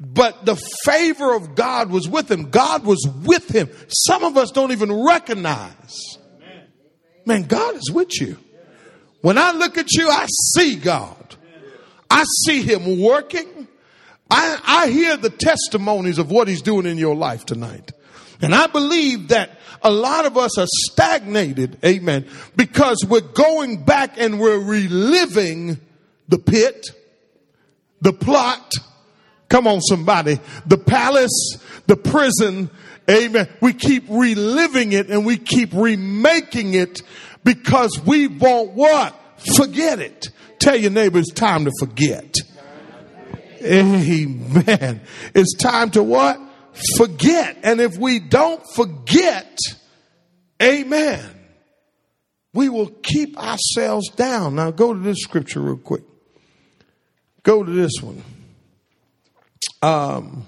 but 0.00 0.46
the 0.46 0.56
favor 0.84 1.34
of 1.34 1.54
God 1.54 1.90
was 1.90 2.08
with 2.08 2.30
him. 2.30 2.50
God 2.50 2.84
was 2.84 3.06
with 3.22 3.48
him. 3.48 3.68
Some 3.88 4.24
of 4.24 4.36
us 4.36 4.50
don't 4.50 4.72
even 4.72 4.92
recognize. 5.04 6.18
Man, 7.26 7.44
God 7.44 7.76
is 7.76 7.90
with 7.90 8.20
you. 8.20 8.38
When 9.20 9.38
I 9.38 9.52
look 9.52 9.78
at 9.78 9.92
you, 9.92 10.08
I 10.10 10.26
see 10.54 10.76
God. 10.76 11.23
I 12.14 12.24
see 12.46 12.62
him 12.62 13.00
working. 13.00 13.68
I, 14.30 14.60
I 14.64 14.88
hear 14.88 15.16
the 15.16 15.30
testimonies 15.30 16.18
of 16.18 16.30
what 16.30 16.48
he's 16.48 16.62
doing 16.62 16.86
in 16.86 16.96
your 16.96 17.16
life 17.16 17.44
tonight. 17.44 17.92
And 18.40 18.54
I 18.54 18.68
believe 18.68 19.28
that 19.28 19.58
a 19.82 19.90
lot 19.90 20.24
of 20.24 20.38
us 20.38 20.56
are 20.56 20.66
stagnated, 20.68 21.78
amen, 21.84 22.26
because 22.56 23.04
we're 23.04 23.20
going 23.20 23.84
back 23.84 24.14
and 24.16 24.38
we're 24.38 24.58
reliving 24.58 25.80
the 26.28 26.38
pit, 26.38 26.90
the 28.00 28.12
plot, 28.12 28.72
Come 29.54 29.68
on, 29.68 29.80
somebody. 29.82 30.40
The 30.66 30.78
palace, 30.78 31.58
the 31.86 31.96
prison, 31.96 32.70
amen. 33.08 33.48
We 33.60 33.72
keep 33.72 34.04
reliving 34.08 34.92
it 34.92 35.10
and 35.10 35.24
we 35.24 35.36
keep 35.36 35.72
remaking 35.72 36.74
it 36.74 37.02
because 37.44 38.00
we 38.04 38.26
won't 38.26 38.72
what? 38.72 39.14
Forget 39.54 40.00
it. 40.00 40.28
Tell 40.58 40.76
your 40.76 40.90
neighbor 40.90 41.18
it's 41.18 41.32
time 41.32 41.64
to 41.64 41.72
forget. 41.78 42.34
Amen. 43.62 45.00
It's 45.34 45.54
time 45.56 45.90
to 45.92 46.02
what? 46.02 46.38
Forget. 46.96 47.58
And 47.62 47.80
if 47.80 47.96
we 47.96 48.18
don't 48.18 48.62
forget, 48.74 49.58
amen, 50.62 51.24
we 52.52 52.68
will 52.68 52.88
keep 52.88 53.38
ourselves 53.38 54.10
down. 54.10 54.56
Now 54.56 54.70
go 54.70 54.92
to 54.92 55.00
this 55.00 55.18
scripture 55.20 55.60
real 55.60 55.76
quick. 55.76 56.02
Go 57.42 57.62
to 57.62 57.70
this 57.70 57.92
one. 58.00 58.22
Um, 59.82 60.46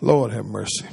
Lord 0.00 0.32
have 0.32 0.46
mercy. 0.46 0.86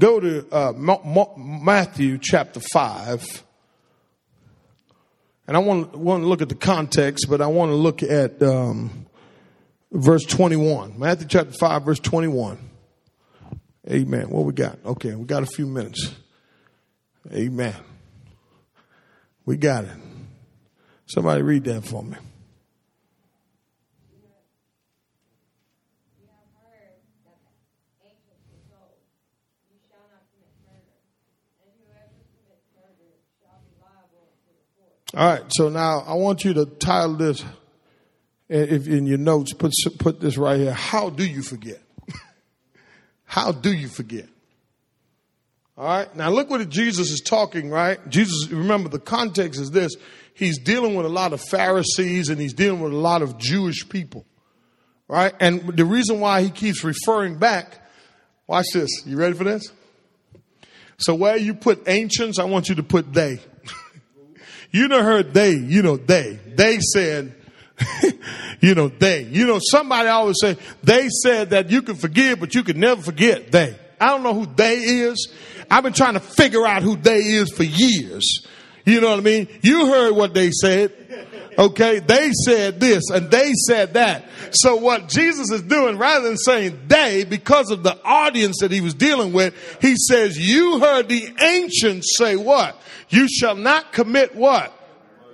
Go 0.00 0.18
to 0.18 0.46
uh, 0.50 0.72
Matthew 1.36 2.16
chapter 2.16 2.58
5. 2.72 3.44
And 5.46 5.56
I 5.56 5.60
want, 5.60 5.94
want 5.94 6.22
to 6.22 6.26
look 6.26 6.40
at 6.40 6.48
the 6.48 6.54
context, 6.54 7.26
but 7.28 7.42
I 7.42 7.48
want 7.48 7.70
to 7.70 7.74
look 7.74 8.02
at 8.02 8.42
um, 8.42 9.04
verse 9.92 10.24
21. 10.24 10.98
Matthew 10.98 11.26
chapter 11.28 11.52
5, 11.52 11.82
verse 11.82 12.00
21. 12.00 12.58
Amen. 13.90 14.30
What 14.30 14.46
we 14.46 14.54
got? 14.54 14.78
Okay, 14.86 15.14
we 15.14 15.26
got 15.26 15.42
a 15.42 15.46
few 15.46 15.66
minutes. 15.66 16.14
Amen. 17.30 17.76
We 19.44 19.58
got 19.58 19.84
it. 19.84 19.96
Somebody 21.04 21.42
read 21.42 21.64
that 21.64 21.84
for 21.84 22.02
me. 22.02 22.16
All 35.12 35.28
right, 35.28 35.42
so 35.48 35.68
now 35.68 36.04
I 36.06 36.14
want 36.14 36.44
you 36.44 36.54
to 36.54 36.66
title 36.66 37.16
this 37.16 37.44
if 38.48 38.86
in 38.86 39.06
your 39.06 39.18
notes. 39.18 39.52
Put 39.52 39.72
put 39.98 40.20
this 40.20 40.36
right 40.36 40.58
here. 40.60 40.72
How 40.72 41.10
do 41.10 41.24
you 41.24 41.42
forget? 41.42 41.80
How 43.24 43.50
do 43.50 43.72
you 43.72 43.88
forget? 43.88 44.28
All 45.76 45.84
right. 45.84 46.14
Now 46.14 46.30
look 46.30 46.48
what 46.48 46.68
Jesus 46.68 47.10
is 47.10 47.20
talking. 47.20 47.70
Right. 47.70 47.98
Jesus. 48.08 48.50
Remember 48.50 48.88
the 48.88 49.00
context 49.00 49.60
is 49.60 49.72
this 49.72 49.96
he's 50.34 50.58
dealing 50.58 50.94
with 50.94 51.06
a 51.06 51.10
lot 51.10 51.32
of 51.32 51.40
Pharisees 51.40 52.28
and 52.28 52.40
he's 52.40 52.54
dealing 52.54 52.80
with 52.80 52.92
a 52.92 52.96
lot 52.96 53.22
of 53.22 53.36
Jewish 53.36 53.88
people. 53.88 54.24
Right? 55.08 55.34
And 55.40 55.76
the 55.76 55.84
reason 55.84 56.20
why 56.20 56.42
he 56.42 56.50
keeps 56.50 56.84
referring 56.84 57.36
back, 57.36 57.84
watch 58.46 58.66
this. 58.72 58.90
You 59.04 59.16
ready 59.16 59.34
for 59.34 59.42
this? 59.42 59.72
So 60.98 61.16
where 61.16 61.36
you 61.36 61.54
put 61.54 61.88
ancients, 61.88 62.38
I 62.38 62.44
want 62.44 62.68
you 62.68 62.76
to 62.76 62.84
put 62.84 63.12
they. 63.12 63.40
You 64.70 64.88
know 64.88 65.02
heard 65.02 65.34
they, 65.34 65.52
you 65.52 65.82
know 65.82 65.96
they. 65.96 66.38
They 66.46 66.78
said, 66.80 67.34
you 68.60 68.74
know 68.74 68.88
they. 68.88 69.24
You 69.24 69.46
know 69.46 69.60
somebody 69.60 70.08
always 70.08 70.36
say, 70.40 70.56
they 70.82 71.08
said 71.08 71.50
that 71.50 71.70
you 71.70 71.82
can 71.82 71.96
forgive, 71.96 72.40
but 72.40 72.54
you 72.54 72.62
can 72.62 72.78
never 72.78 73.00
forget 73.00 73.50
they. 73.50 73.76
I 74.00 74.08
don't 74.08 74.22
know 74.22 74.34
who 74.34 74.46
they 74.46 74.78
is. 74.78 75.32
I've 75.70 75.82
been 75.82 75.92
trying 75.92 76.14
to 76.14 76.20
figure 76.20 76.66
out 76.66 76.82
who 76.82 76.96
they 76.96 77.18
is 77.18 77.52
for 77.52 77.64
years. 77.64 78.46
You 78.84 79.00
know 79.00 79.10
what 79.10 79.18
I 79.18 79.22
mean? 79.22 79.48
You 79.62 79.86
heard 79.86 80.14
what 80.16 80.34
they 80.34 80.50
said. 80.50 80.92
Okay, 81.60 81.98
they 81.98 82.32
said 82.46 82.80
this 82.80 83.10
and 83.10 83.30
they 83.30 83.52
said 83.52 83.92
that. 83.92 84.24
So 84.52 84.76
what 84.76 85.10
Jesus 85.10 85.50
is 85.50 85.60
doing, 85.60 85.98
rather 85.98 86.26
than 86.26 86.38
saying 86.38 86.80
they, 86.86 87.24
because 87.24 87.70
of 87.70 87.82
the 87.82 88.02
audience 88.02 88.60
that 88.60 88.70
he 88.70 88.80
was 88.80 88.94
dealing 88.94 89.34
with, 89.34 89.54
he 89.82 89.94
says, 90.08 90.38
you 90.38 90.80
heard 90.80 91.10
the 91.10 91.28
ancients 91.38 92.16
say 92.16 92.34
what? 92.36 92.80
You 93.10 93.28
shall 93.28 93.56
not 93.56 93.92
commit 93.92 94.34
what? 94.34 94.72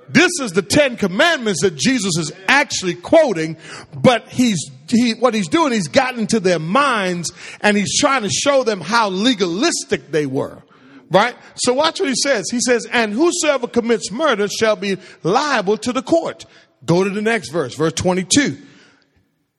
This 0.09 0.33
is 0.41 0.51
the 0.51 0.62
Ten 0.62 0.97
Commandments 0.97 1.62
that 1.62 1.77
Jesus 1.77 2.17
is 2.17 2.33
actually 2.49 2.95
quoting, 2.95 3.57
but 3.95 4.29
he's 4.29 4.59
he, 4.89 5.15
what 5.15 5.35
he's 5.35 5.49
doing, 5.49 5.73
he's 5.73 5.89
gotten 5.89 6.27
to 6.29 6.41
their 6.41 6.61
minds 6.61 7.33
and 7.61 7.77
he's 7.77 7.99
trying 7.99 8.23
to 8.23 8.31
show 8.31 8.65
them 8.65 8.81
how 8.81 9.11
legalistic 9.11 10.11
they 10.11 10.27
were. 10.27 10.62
Right? 11.11 11.37
So 11.57 11.75
watch 11.75 12.01
what 12.01 12.09
he 12.09 12.14
says. 12.16 12.47
He 12.51 12.61
says, 12.61 12.87
and 12.90 13.12
whosoever 13.12 13.69
commits 13.69 14.11
murder 14.11 14.49
shall 14.49 14.77
be 14.77 14.99
liable 15.23 15.77
to 15.79 15.92
the 15.92 16.03
court. 16.03 16.47
Go 16.85 17.05
to 17.05 17.11
the 17.11 17.23
next 17.23 17.51
verse, 17.51 17.75
verse 17.75 17.92
22. 17.92 18.59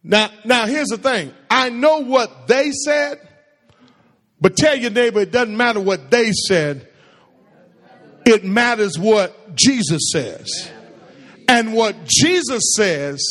Now, 0.03 0.29
now 0.45 0.65
here's 0.65 0.87
the 0.87 0.97
thing. 0.97 1.33
I 1.49 1.69
know 1.69 1.99
what 1.99 2.47
they 2.47 2.71
said, 2.71 3.19
but 4.39 4.55
tell 4.55 4.75
your 4.75 4.91
neighbor 4.91 5.21
it 5.21 5.31
doesn't 5.31 5.55
matter 5.55 5.79
what 5.79 6.11
they 6.11 6.31
said. 6.31 6.87
It 8.25 8.43
matters 8.43 8.99
what 8.99 9.55
Jesus 9.55 10.11
says. 10.11 10.69
And 11.47 11.73
what 11.73 11.95
Jesus 12.05 12.73
says 12.75 13.21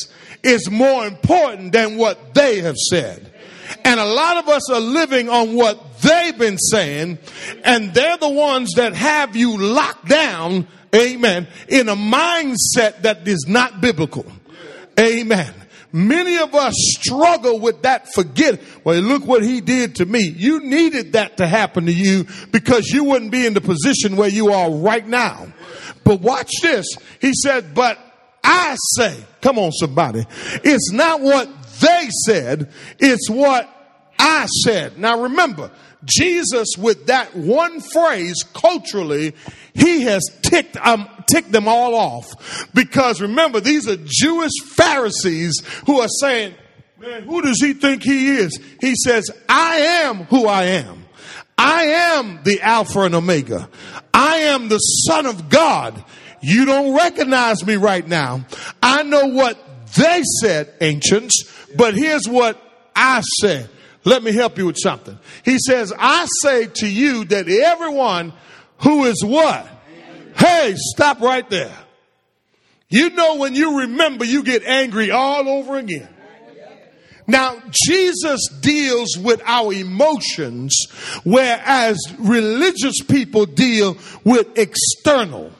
is 0.43 0.71
more 0.71 1.07
important 1.07 1.73
than 1.73 1.97
what 1.97 2.35
they 2.35 2.61
have 2.61 2.77
said. 2.77 3.33
And 3.85 4.01
a 4.01 4.05
lot 4.05 4.37
of 4.39 4.49
us 4.49 4.71
are 4.71 4.81
living 4.81 5.29
on 5.29 5.55
what 5.55 6.01
they've 6.01 6.37
been 6.37 6.59
saying, 6.59 7.19
and 7.65 7.93
they're 7.95 8.19
the 8.19 8.29
ones 8.29 8.73
that 8.77 8.95
have 8.95 9.37
you 9.37 9.57
locked 9.57 10.09
down, 10.09 10.67
amen, 10.95 11.49
in 11.69 11.89
a 11.89 11.97
mindset 11.97 13.03
that 13.03 13.27
is 13.27 13.47
not 13.49 13.81
biblical. 13.81 14.27
Amen. 14.99 15.53
Many 15.93 16.37
of 16.39 16.55
us 16.55 16.75
struggle 16.77 17.59
with 17.59 17.83
that 17.83 18.13
forget. 18.13 18.61
Well, 18.85 19.01
look 19.01 19.25
what 19.25 19.43
he 19.43 19.61
did 19.61 19.97
to 19.97 20.07
me. 20.07 20.29
You 20.29 20.61
needed 20.61 21.15
that 21.15 21.39
to 21.39 21.47
happen 21.47 21.87
to 21.87 21.93
you 21.93 22.27
because 22.51 22.89
you 22.89 23.05
wouldn't 23.05 23.31
be 23.31 23.47
in 23.47 23.55
the 23.55 23.61
position 23.61 24.17
where 24.17 24.29
you 24.29 24.53
are 24.53 24.71
right 24.71 25.07
now. 25.07 25.47
But 26.05 26.21
watch 26.21 26.51
this. 26.61 26.87
He 27.21 27.33
said, 27.35 27.75
but 27.75 27.99
I 28.45 28.77
say, 28.97 29.17
come 29.41 29.59
on 29.59 29.73
somebody. 29.73 30.27
It's 30.65 30.93
not 30.93 31.21
what 31.21 31.49
they 31.81 32.09
said. 32.25 32.71
It's 32.99 33.29
what 33.29 33.69
I 34.19 34.47
said. 34.65 34.99
Now 34.99 35.23
remember, 35.23 35.71
Jesus 36.05 36.69
with 36.79 37.07
that 37.07 37.35
one 37.35 37.81
phrase 37.81 38.43
culturally, 38.55 39.35
he 39.75 40.03
has 40.03 40.23
ticked, 40.43 40.77
um, 40.77 41.09
ticked 41.29 41.53
them 41.53 41.69
all 41.69 41.95
off. 41.95 42.71
Because 42.75 43.21
remember, 43.21 43.61
these 43.61 43.89
are 43.89 43.97
Jewish 44.05 44.53
Pharisees 44.65 45.63
who 45.87 46.01
are 46.01 46.09
saying, 46.21 46.55
man, 46.99 47.23
who 47.23 47.43
does 47.43 47.61
he 47.61 47.75
think 47.75 48.03
he 48.03 48.37
is? 48.37 48.59
He 48.81 48.95
says, 48.95 49.31
I 49.49 49.77
am 50.05 50.25
who 50.25 50.47
I 50.47 50.65
am. 50.65 51.05
I 51.59 51.85
am 51.85 52.41
the 52.45 52.61
Alpha 52.61 53.01
and 53.01 53.15
Omega. 53.15 53.69
I 54.13 54.37
am 54.39 54.69
the 54.69 54.79
Son 54.79 55.27
of 55.27 55.49
God. 55.49 56.05
You 56.43 56.67
don't 56.67 56.95
recognize 56.95 57.67
me 57.67 57.77
right 57.77 58.07
now. 58.07 58.45
I 58.83 59.03
know 59.03 59.27
what 59.27 59.59
they 59.95 60.23
said, 60.41 60.73
ancients, 60.81 61.67
but 61.77 61.95
here's 61.95 62.27
what 62.29 62.61
I 62.95 63.23
said. 63.41 63.69
Let 64.05 64.23
me 64.23 64.33
help 64.33 64.57
you 64.59 64.67
with 64.67 64.79
something. 64.79 65.19
He 65.45 65.59
says, 65.59 65.93
I 65.99 66.27
say 66.43 66.67
to 66.67 66.89
you 66.89 67.25
that 67.27 67.49
everyone 67.49 68.33
who 68.79 69.05
is 69.05 69.25
what? 69.25 69.67
Hey, 70.37 70.75
stop 70.77 71.21
right 71.21 71.49
there. 71.51 71.77
You 72.89 73.11
know, 73.11 73.37
when 73.37 73.55
you 73.55 73.81
remember, 73.81 74.25
you 74.25 74.43
get 74.43 74.63
angry 74.65 75.11
all 75.11 75.49
over 75.49 75.77
again. 75.77 76.09
Now, 77.27 77.61
Jesus 77.73 78.49
deals 78.61 79.19
with 79.19 79.43
our 79.45 79.73
emotions, 79.73 80.87
whereas 81.25 81.99
religious 82.19 83.03
people 83.03 83.47
deal 83.47 83.97
with 84.23 84.57
external. 84.57 85.51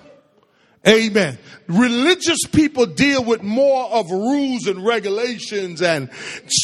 Amen. 0.89 1.39
Religious 1.67 2.45
people 2.53 2.87
deal 2.87 3.25
with 3.25 3.43
more 3.43 3.87
of 3.87 4.09
rules 4.11 4.67
and 4.69 4.87
regulations 4.87 5.83
and 5.83 6.11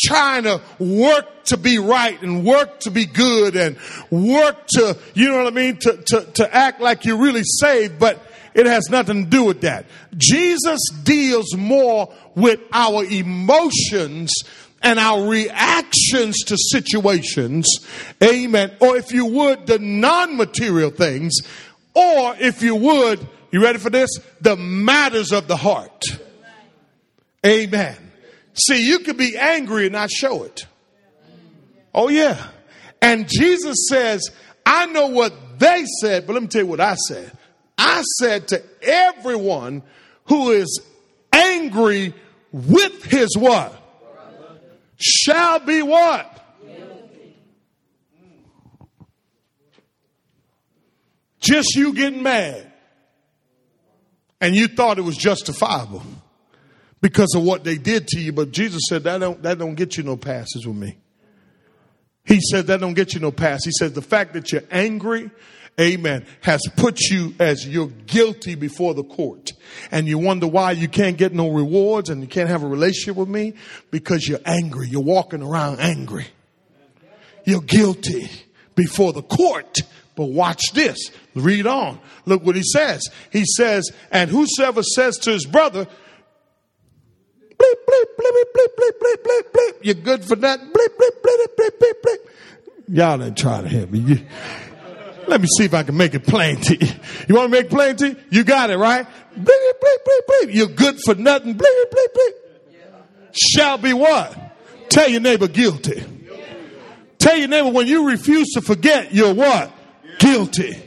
trying 0.05 0.45
to 0.45 0.61
work 0.79 1.45
to 1.45 1.57
be 1.57 1.79
right 1.79 2.21
and 2.23 2.45
work 2.45 2.79
to 2.81 2.91
be 2.93 3.05
good 3.05 3.57
and 3.57 3.77
work 4.11 4.67
to, 4.69 4.97
you 5.15 5.29
know 5.29 5.39
what 5.39 5.49
I 5.49 5.51
mean, 5.51 5.77
to, 5.79 5.97
to, 5.97 6.25
to 6.35 6.55
act 6.55 6.81
like 6.81 7.05
you're 7.05 7.17
really 7.17 7.43
saved, 7.43 7.99
but 7.99 8.25
it 8.55 8.67
has 8.67 8.91
nothing 8.91 9.25
to 9.25 9.31
do 9.31 9.45
with 9.45 9.63
that. 9.63 9.87
Jesus 10.17 10.81
deals 11.03 11.57
more 11.57 12.13
with 12.37 12.61
our 12.73 13.05
emotions 13.05 14.33
and 14.83 15.01
our 15.01 15.29
reactions 15.29 16.39
to 16.45 16.57
situations. 16.57 17.67
Amen. 18.23 18.77
Or 18.81 18.97
if 18.97 19.13
you 19.13 19.27
would, 19.27 19.67
the 19.67 19.79
non-material 19.81 20.91
things. 20.91 21.39
Or 21.95 22.37
if 22.39 22.63
you 22.63 22.77
would, 22.77 23.27
you 23.53 23.63
ready 23.63 23.79
for 23.79 23.91
this? 23.91 24.11
The 24.41 24.57
matters 24.57 25.31
of 25.31 25.47
the 25.47 25.57
heart. 25.57 26.03
Amen. 27.47 27.97
See, 28.55 28.87
you 28.87 29.01
could 29.01 29.17
be 29.17 29.37
angry 29.37 29.85
and 29.85 29.93
not 29.93 30.11
show 30.11 30.43
it. 30.43 30.67
Oh 31.95 32.09
yeah. 32.09 32.49
And 33.01 33.29
Jesus 33.29 33.89
says, 33.89 34.31
I 34.65 34.87
know 34.87 35.09
what 35.09 35.59
they 35.59 35.85
said, 36.01 36.27
but 36.27 36.33
let 36.33 36.43
me 36.43 36.49
tell 36.49 36.63
you 36.63 36.67
what 36.67 36.81
I 36.81 36.95
said. 36.95 37.31
I 37.77 38.03
said 38.19 38.49
to 38.49 38.63
everyone 38.83 39.83
who 40.27 40.51
is 40.51 40.81
angry 41.33 42.15
with 42.53 43.05
his 43.05 43.37
what? 43.37 43.83
shall 45.03 45.59
be 45.59 45.83
what? 45.83 46.29
Just 51.41 51.75
you 51.75 51.93
getting 51.93 52.23
mad. 52.23 52.72
And 54.43 54.55
you 54.55 54.69
thought 54.69 54.99
it 54.99 55.03
was 55.03 55.17
justifiable 55.17 56.03
because 57.01 57.35
of 57.35 57.43
what 57.43 57.65
they 57.65 57.79
did 57.79 58.09
to 58.09 58.21
you. 58.21 58.33
But 58.33 58.51
Jesus 58.51 58.83
said 58.89 59.05
that 59.05 59.19
don't, 59.19 59.43
that 59.43 59.59
don't 59.59 59.75
get 59.75 59.97
you 59.97 60.03
no 60.03 60.19
passes 60.19 60.67
with 60.67 60.77
me. 60.77 60.99
He 62.25 62.41
said 62.41 62.67
that 62.67 62.81
don't 62.81 62.95
get 62.95 63.15
you 63.15 63.21
no 63.21 63.33
pass. 63.33 63.65
He 63.65 63.73
says 63.73 63.95
the 63.95 64.03
fact 64.03 64.35
that 64.35 64.53
you're 64.53 64.65
angry 64.71 65.31
amen, 65.81 66.27
has 66.43 66.61
put 66.77 67.01
you 67.01 67.35
as 67.39 67.67
you're 67.67 67.89
guilty 67.89 68.55
before 68.55 68.95
the 68.95 69.05
court. 69.05 69.53
And 69.91 70.07
you 70.07 70.19
wonder 70.19 70.47
why 70.47 70.73
you 70.73 70.89
can't 70.89 71.17
get 71.17 71.33
no 71.33 71.51
rewards 71.51 72.11
and 72.11 72.21
you 72.21 72.29
can't 72.29 72.49
have 72.49 72.63
a 72.63 72.67
relationship 72.67 73.17
with 73.17 73.29
me 73.29 73.55
because 73.91 74.29
you're 74.29 74.41
angry. 74.45 74.89
You're 74.89 75.03
walking 75.03 75.43
around 75.43 75.81
angry. 75.81 76.27
You're 77.45 77.63
guilty 77.63 78.29
before 78.75 79.13
the 79.13 79.23
court. 79.23 79.79
But 80.15 80.27
watch 80.27 80.73
this. 80.75 81.11
Read 81.35 81.67
on. 81.67 81.99
Look 82.27 82.45
what 82.45 82.57
he 82.57 82.63
says. 82.63 83.09
He 83.31 83.45
says, 83.45 83.91
and 84.11 84.31
whosoever 84.31 84.83
says 84.83 85.17
to 85.19 85.31
his 85.31 85.47
brother, 85.47 85.87
bleep, 87.59 87.75
bleep, 87.89 88.07
bleep, 88.19 88.45
bleep, 88.55 88.67
bleep, 88.77 88.93
bleep, 89.01 89.23
bleep, 89.25 89.53
bleep, 89.53 89.75
you're 89.83 89.95
good 89.95 90.25
for 90.25 90.37
that. 90.37 90.61
Bleep, 90.61 90.71
bleep, 90.73 91.23
bleep, 91.23 91.47
bleep, 91.57 91.79
bleep, 91.79 91.95
bleep. 92.05 92.19
Y'all 92.89 93.23
ain't 93.23 93.39
trying 93.39 93.63
to 93.63 93.71
help 93.71 93.91
me. 93.91 94.27
Let 95.27 95.41
me 95.41 95.49
see 95.57 95.65
if 95.65 95.73
I 95.73 95.83
can 95.83 95.97
make 95.97 96.15
it 96.15 96.27
plain 96.27 96.57
to 96.57 96.77
you. 96.77 96.93
You 97.29 97.37
want 97.37 97.51
to 97.53 97.61
make 97.61 97.71
plain 97.71 97.97
to 97.97 98.09
you? 98.09 98.17
You 98.31 98.45
got 98.45 98.71
it, 98.71 98.77
right? 98.77 99.07
Bleep, 99.35 99.45
bleep, 99.45 99.99
bleep, 100.07 100.21
bleep. 100.29 100.55
You're 100.55 100.67
good 100.67 101.01
for 101.01 101.15
nothing. 101.15 101.55
Bleep, 101.55 101.85
bleep, 101.91 102.15
bleep. 102.15 102.33
Shall 103.33 103.79
be 103.79 103.95
what? 103.95 104.37
Tell 104.91 105.09
your 105.09 105.21
neighbor 105.21 105.49
guilty. 105.49 106.05
Tell 107.19 107.37
your 107.37 107.49
neighbor 107.49 107.71
when 107.71 107.87
you 107.87 108.09
refuse 108.09 108.49
to 108.55 108.61
forget, 108.61 109.15
you're 109.15 109.33
what? 109.33 109.73
Guilty. 110.19 110.83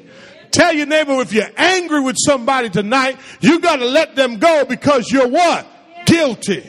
Tell 0.52 0.74
your 0.74 0.86
neighbor 0.86 1.20
if 1.22 1.34
you're 1.34 1.50
angry 1.58 2.00
with 2.00 2.16
somebody 2.18 2.70
tonight, 2.70 3.18
you 3.42 3.60
got 3.60 3.78
to 3.78 3.86
let 3.86 4.16
them 4.16 4.38
go 4.38 4.64
because 4.64 5.12
you're 5.12 5.28
what? 5.28 5.68
Guilty. 6.06 6.64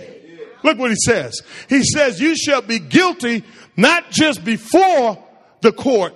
Look 0.65 0.79
what 0.79 0.91
he 0.91 0.97
says. 0.97 1.41
He 1.69 1.85
says, 1.85 2.21
You 2.21 2.37
shall 2.37 2.63
be 2.63 2.81
guilty 2.81 3.45
not 3.77 4.11
just 4.11 4.45
before 4.45 5.23
the 5.61 5.73
court, 5.73 6.15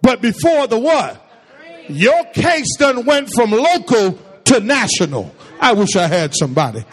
but 0.00 0.22
before 0.22 0.68
the 0.68 0.78
what? 0.78 1.24
Your 1.88 2.24
case 2.26 2.76
done 2.76 3.04
went 3.06 3.30
from 3.34 3.50
local 3.50 4.12
to 4.44 4.60
national. 4.60 5.34
I 5.60 5.72
wish 5.72 5.96
I 5.96 6.06
had 6.06 6.34
somebody. 6.34 6.84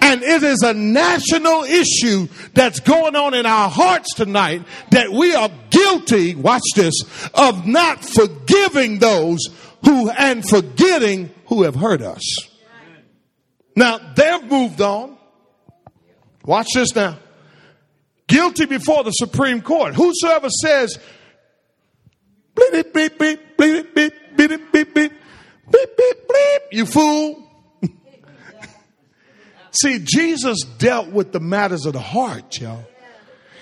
And 0.00 0.22
it 0.22 0.42
is 0.42 0.62
a 0.62 0.74
national 0.74 1.64
issue 1.64 2.28
that's 2.54 2.80
going 2.80 3.16
on 3.16 3.34
in 3.34 3.46
our 3.46 3.68
hearts 3.68 4.14
tonight 4.14 4.62
that 4.90 5.10
we 5.10 5.34
are 5.34 5.50
guilty, 5.70 6.34
watch 6.34 6.62
this, 6.74 6.94
of 7.34 7.66
not 7.66 8.04
forgiving 8.04 8.98
those 8.98 9.40
who 9.84 10.10
and 10.10 10.48
forgetting 10.48 11.30
who 11.46 11.62
have 11.64 11.74
hurt 11.74 12.02
us. 12.02 12.22
Now, 13.74 13.98
they've 14.14 14.44
moved 14.44 14.80
on. 14.80 15.16
Watch 16.44 16.68
this 16.74 16.94
now. 16.94 17.18
Guilty 18.26 18.66
before 18.66 19.04
the 19.04 19.10
Supreme 19.10 19.62
Court. 19.62 19.94
Whosoever 19.94 20.48
says 20.48 20.98
Bleep, 22.54 22.92
beep, 22.92 23.18
bleep 23.18 23.38
beep, 23.62 23.94
beep, 23.94 23.94
beep, 24.36 24.72
beep, 24.72 24.94
beep, 24.94 25.12
beep, 25.70 25.96
beep, 25.96 26.28
bleep, 26.28 26.58
you 26.70 26.86
fool. 26.86 27.48
See, 29.72 30.00
Jesus 30.04 30.60
dealt 30.78 31.08
with 31.08 31.32
the 31.32 31.40
matters 31.40 31.86
of 31.86 31.94
the 31.94 32.00
heart, 32.00 32.60
y'all. 32.60 32.84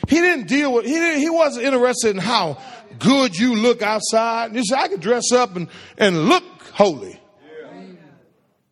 He 0.09 0.17
didn't 0.17 0.49
deal 0.49 0.73
with, 0.73 0.87
he 0.87 0.93
didn't, 0.93 1.21
he 1.21 1.31
wasn't 1.31 1.67
interested 1.67 2.11
in 2.11 2.19
how 2.19 2.61
good 2.99 3.39
you 3.39 3.55
look 3.55 3.81
outside. 3.81 4.53
He 4.53 4.65
said, 4.65 4.79
I 4.79 4.89
could 4.89 5.01
dress 5.01 5.31
up 5.33 5.55
and, 5.55 5.69
and 5.97 6.29
look 6.29 6.43
holy. 6.73 7.21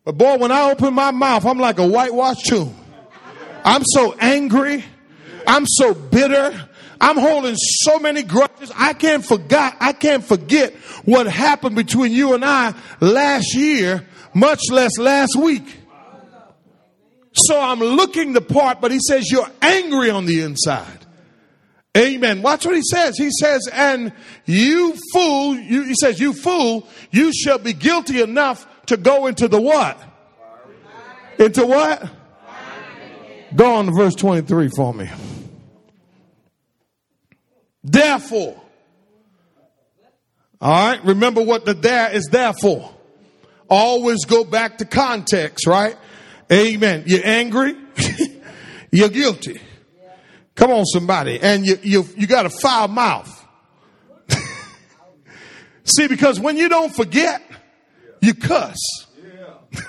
But 0.03 0.17
boy, 0.17 0.37
when 0.37 0.51
I 0.51 0.71
open 0.71 0.93
my 0.93 1.11
mouth, 1.11 1.45
I'm 1.45 1.59
like 1.59 1.79
a 1.79 1.87
whitewashed 1.87 2.45
tomb. 2.45 2.75
I'm 3.63 3.83
so 3.85 4.15
angry. 4.19 4.83
I'm 5.47 5.65
so 5.65 5.93
bitter. 5.93 6.69
I'm 6.99 7.17
holding 7.17 7.55
so 7.55 7.99
many 7.99 8.23
grudges. 8.23 8.71
I 8.75 8.93
can't 8.93 9.23
forget, 9.23 9.77
I 9.79 9.93
can't 9.93 10.23
forget 10.23 10.73
what 11.05 11.27
happened 11.27 11.75
between 11.75 12.11
you 12.11 12.33
and 12.33 12.43
I 12.43 12.73
last 12.99 13.55
year, 13.55 14.05
much 14.33 14.69
less 14.69 14.97
last 14.97 15.37
week. 15.37 15.63
So 17.47 17.59
I'm 17.59 17.79
looking 17.79 18.33
the 18.33 18.41
part, 18.41 18.81
but 18.81 18.91
he 18.91 18.99
says 18.99 19.31
you're 19.31 19.49
angry 19.61 20.09
on 20.09 20.25
the 20.25 20.41
inside. 20.41 21.05
Amen. 21.97 22.41
Watch 22.41 22.65
what 22.65 22.75
he 22.75 22.83
says. 22.83 23.17
He 23.17 23.29
says, 23.31 23.67
and 23.71 24.13
you 24.45 24.95
fool, 25.13 25.55
you, 25.55 25.83
he 25.83 25.95
says, 25.95 26.19
you 26.19 26.33
fool, 26.33 26.87
you 27.11 27.33
shall 27.33 27.57
be 27.57 27.73
guilty 27.73 28.21
enough 28.21 28.67
to 28.85 28.97
go 28.97 29.27
into 29.27 29.47
the 29.47 29.59
what? 29.59 29.99
Into 31.39 31.65
what? 31.65 32.09
Go 33.55 33.75
on 33.75 33.87
to 33.87 33.91
verse 33.91 34.15
23 34.15 34.69
for 34.69 34.93
me. 34.93 35.09
Therefore. 37.83 38.61
All 40.61 40.89
right. 40.89 41.03
Remember 41.03 41.41
what 41.41 41.65
the 41.65 41.73
there 41.73 42.11
is 42.11 42.27
there 42.31 42.53
for. 42.53 42.93
Always 43.69 44.25
go 44.25 44.43
back 44.43 44.79
to 44.79 44.85
context, 44.85 45.65
right? 45.65 45.95
Amen. 46.51 47.03
You're 47.05 47.25
angry. 47.25 47.75
You're 48.91 49.09
guilty. 49.09 49.61
Come 50.55 50.71
on, 50.71 50.85
somebody. 50.85 51.39
And 51.39 51.65
you, 51.65 51.77
you, 51.83 52.05
you 52.17 52.27
got 52.27 52.45
a 52.45 52.49
foul 52.49 52.87
mouth. 52.87 53.47
See, 55.83 56.07
because 56.07 56.39
when 56.39 56.57
you 56.57 56.67
don't 56.69 56.93
forget, 56.93 57.41
you 58.21 58.33
cuss. 58.33 58.77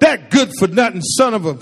That 0.00 0.30
good 0.30 0.52
for 0.56 0.68
nothing 0.68 1.02
son 1.02 1.34
of 1.34 1.44
a. 1.44 1.58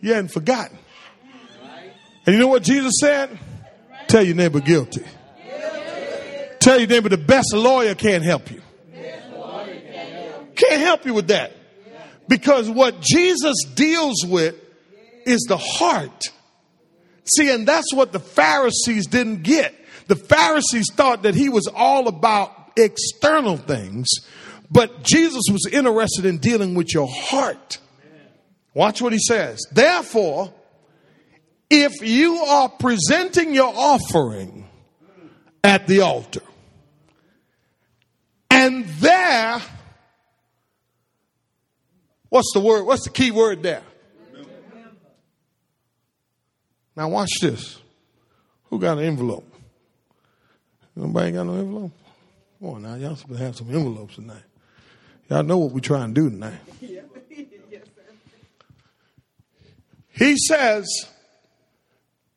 You 0.00 0.12
hadn't 0.12 0.32
forgotten. 0.32 0.76
And 2.26 2.34
you 2.34 2.40
know 2.40 2.48
what 2.48 2.64
Jesus 2.64 2.94
said? 3.00 3.38
Tell 4.08 4.22
your 4.22 4.34
neighbor 4.34 4.60
guilty. 4.60 5.04
Tell 6.60 6.78
your 6.78 6.88
neighbor 6.88 7.08
the 7.08 7.18
best 7.18 7.52
lawyer 7.54 7.94
can't 7.94 8.24
help 8.24 8.50
you. 8.50 8.60
Can't 10.56 10.80
help 10.80 11.06
you 11.06 11.14
with 11.14 11.28
that. 11.28 11.52
Because 12.26 12.68
what 12.68 13.00
Jesus 13.00 13.56
deals 13.74 14.24
with 14.26 14.54
is 15.24 15.46
the 15.48 15.56
heart. 15.56 16.24
See, 17.24 17.50
and 17.50 17.66
that's 17.66 17.94
what 17.94 18.12
the 18.12 18.20
Pharisees 18.20 19.06
didn't 19.06 19.42
get. 19.42 19.74
The 20.08 20.16
Pharisees 20.16 20.86
thought 20.92 21.22
that 21.22 21.34
he 21.34 21.48
was 21.48 21.68
all 21.68 22.08
about 22.08 22.72
external 22.76 23.56
things, 23.56 24.08
but 24.70 25.02
Jesus 25.02 25.42
was 25.50 25.66
interested 25.70 26.24
in 26.24 26.38
dealing 26.38 26.74
with 26.74 26.92
your 26.92 27.08
heart. 27.10 27.78
Watch 28.74 29.02
what 29.02 29.12
he 29.12 29.18
says. 29.18 29.60
Therefore, 29.72 30.52
if 31.70 32.00
you 32.00 32.36
are 32.36 32.68
presenting 32.68 33.54
your 33.54 33.72
offering 33.74 34.67
at 35.62 35.86
the 35.86 36.00
altar, 36.00 36.42
and 38.50 38.84
there, 38.84 39.60
what's 42.28 42.50
the 42.54 42.60
word? 42.60 42.84
What's 42.84 43.04
the 43.04 43.10
key 43.10 43.30
word 43.30 43.62
there? 43.62 43.82
Now, 46.96 47.08
watch 47.08 47.30
this. 47.40 47.78
Who 48.70 48.80
got 48.80 48.98
an 48.98 49.04
envelope? 49.04 49.44
Nobody 50.96 51.30
got 51.30 51.44
no 51.44 51.54
envelope? 51.54 51.92
Come 52.58 52.68
on 52.70 52.82
now, 52.82 52.96
y'all 52.96 53.14
supposed 53.14 53.38
to 53.38 53.44
have 53.44 53.56
some 53.56 53.72
envelopes 53.72 54.16
tonight. 54.16 54.42
Y'all 55.30 55.44
know 55.44 55.58
what 55.58 55.72
we're 55.72 55.80
trying 55.80 56.12
to 56.12 56.20
do 56.20 56.30
tonight. 56.30 56.58
He 60.10 60.36
says 60.36 61.06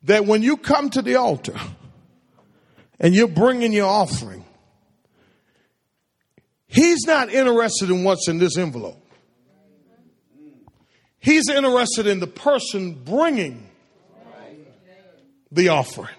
that 0.03 0.25
when 0.25 0.43
you 0.43 0.57
come 0.57 0.91
to 0.91 1.01
the 1.01 1.15
altar 1.15 1.55
and 3.01 3.15
you're 3.15 3.27
bringing 3.27 3.73
your 3.73 3.87
offering, 3.87 4.45
he's 6.67 6.99
not 7.05 7.29
interested 7.33 7.89
in 7.89 8.05
what's 8.05 8.29
in 8.29 8.37
this 8.37 8.57
envelope. 8.57 8.97
He's 11.19 11.49
interested 11.49 12.07
in 12.07 12.19
the 12.19 12.27
person 12.27 12.93
bringing 12.93 13.69
the 15.51 15.69
offering. 15.69 16.15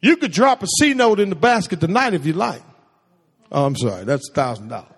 You 0.00 0.16
could 0.16 0.32
drop 0.32 0.62
a 0.62 0.66
C 0.78 0.94
note 0.94 1.18
in 1.18 1.30
the 1.30 1.36
basket 1.36 1.80
tonight 1.80 2.14
if 2.14 2.26
you 2.26 2.32
like. 2.32 2.62
Oh, 3.50 3.64
I'm 3.64 3.76
sorry, 3.76 4.04
that's 4.04 4.28
a 4.30 4.34
thousand 4.34 4.68
dollars. 4.68 4.92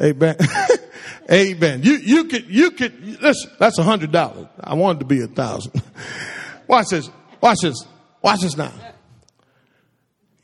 Amen. 0.00 0.36
Amen. 1.30 1.82
You 1.82 1.96
you 1.96 2.24
could 2.24 2.46
you 2.46 2.70
could 2.72 3.22
listen. 3.22 3.50
That's 3.58 3.78
a 3.78 3.82
hundred 3.82 4.12
dollars. 4.12 4.46
I 4.60 4.74
wanted 4.74 5.00
to 5.00 5.04
be 5.06 5.22
a 5.22 5.26
thousand. 5.26 5.82
Watch 6.66 6.86
this. 6.90 7.10
Watch 7.40 7.58
this. 7.62 7.86
Watch 8.22 8.40
this 8.40 8.56
now. 8.56 8.72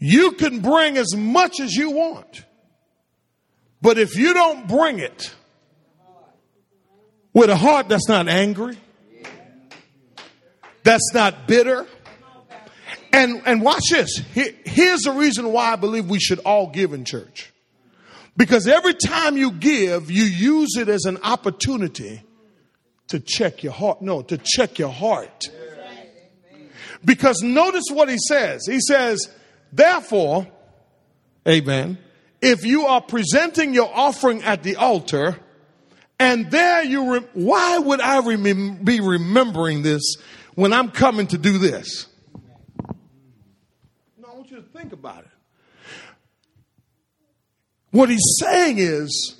You 0.07 0.33
can 0.33 0.61
bring 0.61 0.99
as 0.99 1.17
much 1.17 1.61
as 1.61 1.75
you 1.75 1.93
want, 1.93 2.45
but 3.81 3.97
if 3.97 4.19
you 4.19 4.35
don't 4.35 4.69
bring 4.69 4.99
it 4.99 5.35
with 7.33 7.49
a 7.49 7.57
heart 7.57 7.89
that's 7.89 8.07
not 8.07 8.29
angry, 8.29 8.77
that's 10.83 11.15
not 11.15 11.49
bitter, 11.49 11.87
and, 13.15 13.41
and 13.47 13.63
watch 13.63 13.85
this. 13.91 14.19
here's 14.35 15.01
the 15.01 15.13
reason 15.13 15.51
why 15.51 15.73
I 15.73 15.77
believe 15.77 16.11
we 16.11 16.21
should 16.21 16.41
all 16.41 16.67
give 16.67 16.93
in 16.93 17.07
church. 17.07 17.51
Because 18.37 18.69
every 18.69 18.93
time 18.93 19.39
you 19.39 19.53
give, 19.53 20.11
you 20.11 20.25
use 20.25 20.77
it 20.77 20.91
as 20.91 21.07
an 21.07 21.17
opportunity 21.23 22.23
to 23.09 23.21
check 23.21 23.63
your 23.63 23.73
heart. 23.73 24.03
No, 24.03 24.21
to 24.21 24.37
check 24.37 24.79
your 24.79 24.93
heart. 24.93 25.47
Because 27.03 27.41
notice 27.41 27.85
what 27.91 28.11
he 28.11 28.19
says. 28.29 28.67
He 28.67 28.81
says, 28.81 29.31
therefore, 29.77 30.47
amen, 31.47 31.99
if 32.41 32.65
you 32.65 32.87
are 32.87 33.01
presenting 33.01 33.75
your 33.75 33.91
offering 33.93 34.43
at 34.43 34.63
the 34.63 34.77
altar, 34.77 35.37
and 36.19 36.51
there 36.51 36.85
you, 36.85 37.13
re- 37.13 37.27
why 37.33 37.79
would 37.79 38.01
I 38.01 38.21
be 38.37 39.01
remembering 39.01 39.83
this 39.83 40.17
when 40.55 40.73
I'm 40.73 40.91
coming 40.91 41.27
to 41.29 41.39
do 41.39 41.59
this? 41.59 42.07
No, 44.19 44.29
I 44.29 44.35
want 44.35 44.51
you 44.51 44.57
to 44.57 44.63
think 44.63 44.93
about 44.93 45.25
it. 45.25 45.31
What 47.91 48.09
he's 48.09 48.37
saying 48.41 48.79
is 48.79 49.37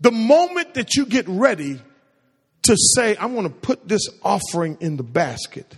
the 0.00 0.10
moment 0.10 0.74
that 0.74 0.96
you 0.96 1.06
get 1.06 1.28
ready 1.28 1.80
to 2.62 2.76
say, 2.76 3.16
I 3.16 3.26
want 3.26 3.46
to 3.46 3.52
put 3.52 3.88
this 3.88 4.08
offering 4.22 4.76
in 4.80 4.96
the 4.96 5.02
basket, 5.02 5.76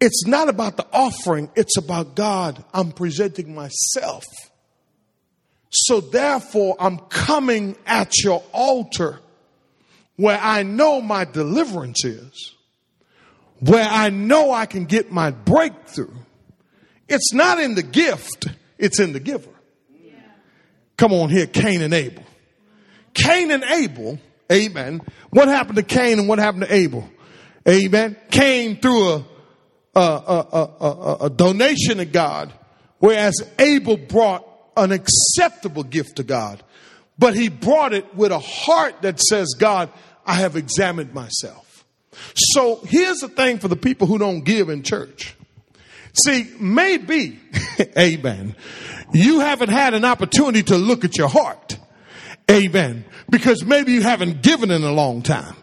it's 0.00 0.26
not 0.26 0.48
about 0.48 0.76
the 0.76 0.86
offering, 0.92 1.50
it's 1.56 1.76
about 1.76 2.14
God. 2.14 2.64
I'm 2.72 2.92
presenting 2.92 3.54
myself. 3.54 4.24
So 5.70 6.00
therefore, 6.00 6.76
I'm 6.80 6.98
coming 6.98 7.76
at 7.86 8.12
your 8.24 8.42
altar 8.52 9.20
where 10.16 10.38
I 10.40 10.62
know 10.64 11.00
my 11.00 11.24
deliverance 11.24 12.04
is, 12.04 12.54
where 13.60 13.86
I 13.88 14.10
know 14.10 14.52
I 14.52 14.66
can 14.66 14.86
get 14.86 15.12
my 15.12 15.30
breakthrough 15.30 16.14
it's 17.10 17.34
not 17.34 17.58
in 17.58 17.74
the 17.74 17.82
gift, 17.82 18.46
it's 18.78 19.00
in 19.00 19.12
the 19.12 19.20
giver. 19.20 19.50
Come 20.96 21.12
on 21.12 21.28
here, 21.28 21.46
Cain 21.46 21.82
and 21.82 21.92
Abel. 21.92 22.22
Cain 23.14 23.50
and 23.50 23.64
Abel, 23.64 24.18
amen. 24.50 25.00
What 25.30 25.48
happened 25.48 25.76
to 25.76 25.82
Cain 25.82 26.20
and 26.20 26.28
what 26.28 26.38
happened 26.38 26.64
to 26.64 26.72
Abel? 26.72 27.08
Amen. 27.68 28.16
Cain 28.30 28.80
threw 28.80 29.08
a, 29.14 29.24
a, 29.94 30.00
a, 30.00 30.70
a, 30.80 31.16
a 31.26 31.30
donation 31.30 31.98
to 31.98 32.04
God, 32.04 32.52
whereas 32.98 33.34
Abel 33.58 33.96
brought 33.96 34.46
an 34.76 34.92
acceptable 34.92 35.82
gift 35.82 36.16
to 36.16 36.22
God. 36.22 36.62
But 37.18 37.34
he 37.34 37.48
brought 37.48 37.92
it 37.92 38.14
with 38.14 38.32
a 38.32 38.38
heart 38.38 39.02
that 39.02 39.20
says, 39.20 39.54
God, 39.58 39.90
I 40.24 40.34
have 40.34 40.56
examined 40.56 41.12
myself. 41.12 41.84
So 42.34 42.80
here's 42.84 43.18
the 43.18 43.28
thing 43.28 43.58
for 43.58 43.68
the 43.68 43.76
people 43.76 44.06
who 44.06 44.18
don't 44.18 44.40
give 44.42 44.68
in 44.68 44.82
church. 44.82 45.36
See, 46.24 46.50
maybe, 46.58 47.38
amen, 47.98 48.56
you 49.12 49.40
haven't 49.40 49.70
had 49.70 49.94
an 49.94 50.04
opportunity 50.04 50.62
to 50.64 50.76
look 50.76 51.04
at 51.04 51.16
your 51.16 51.28
heart. 51.28 51.78
Amen. 52.50 53.04
Because 53.28 53.64
maybe 53.64 53.92
you 53.92 54.02
haven't 54.02 54.42
given 54.42 54.70
in 54.70 54.82
a 54.82 54.92
long 54.92 55.22
time. 55.22 55.54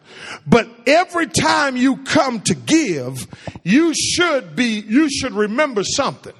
But 0.45 0.69
every 0.85 1.27
time 1.27 1.77
you 1.77 1.97
come 1.97 2.41
to 2.41 2.55
give, 2.55 3.27
you 3.63 3.93
should 3.93 4.55
be, 4.55 4.79
you 4.79 5.09
should 5.09 5.33
remember 5.33 5.83
something. 5.83 6.33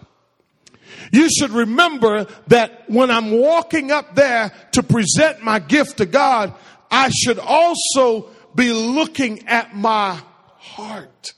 You 1.11 1.29
should 1.29 1.51
remember 1.51 2.27
that 2.47 2.89
when 2.89 3.11
I'm 3.11 3.31
walking 3.31 3.91
up 3.91 4.15
there 4.15 4.51
to 4.73 4.83
present 4.83 5.41
my 5.41 5.59
gift 5.59 5.97
to 5.97 6.05
God, 6.05 6.53
I 6.91 7.09
should 7.09 7.39
also 7.39 8.29
be 8.55 8.73
looking 8.73 9.47
at 9.47 9.75
my 9.75 10.19
heart. 10.57 11.33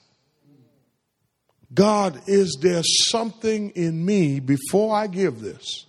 God, 1.72 2.20
is 2.26 2.58
there 2.60 2.82
something 2.82 3.70
in 3.70 4.04
me 4.04 4.40
before 4.40 4.94
I 4.94 5.06
give 5.06 5.40
this? 5.40 5.86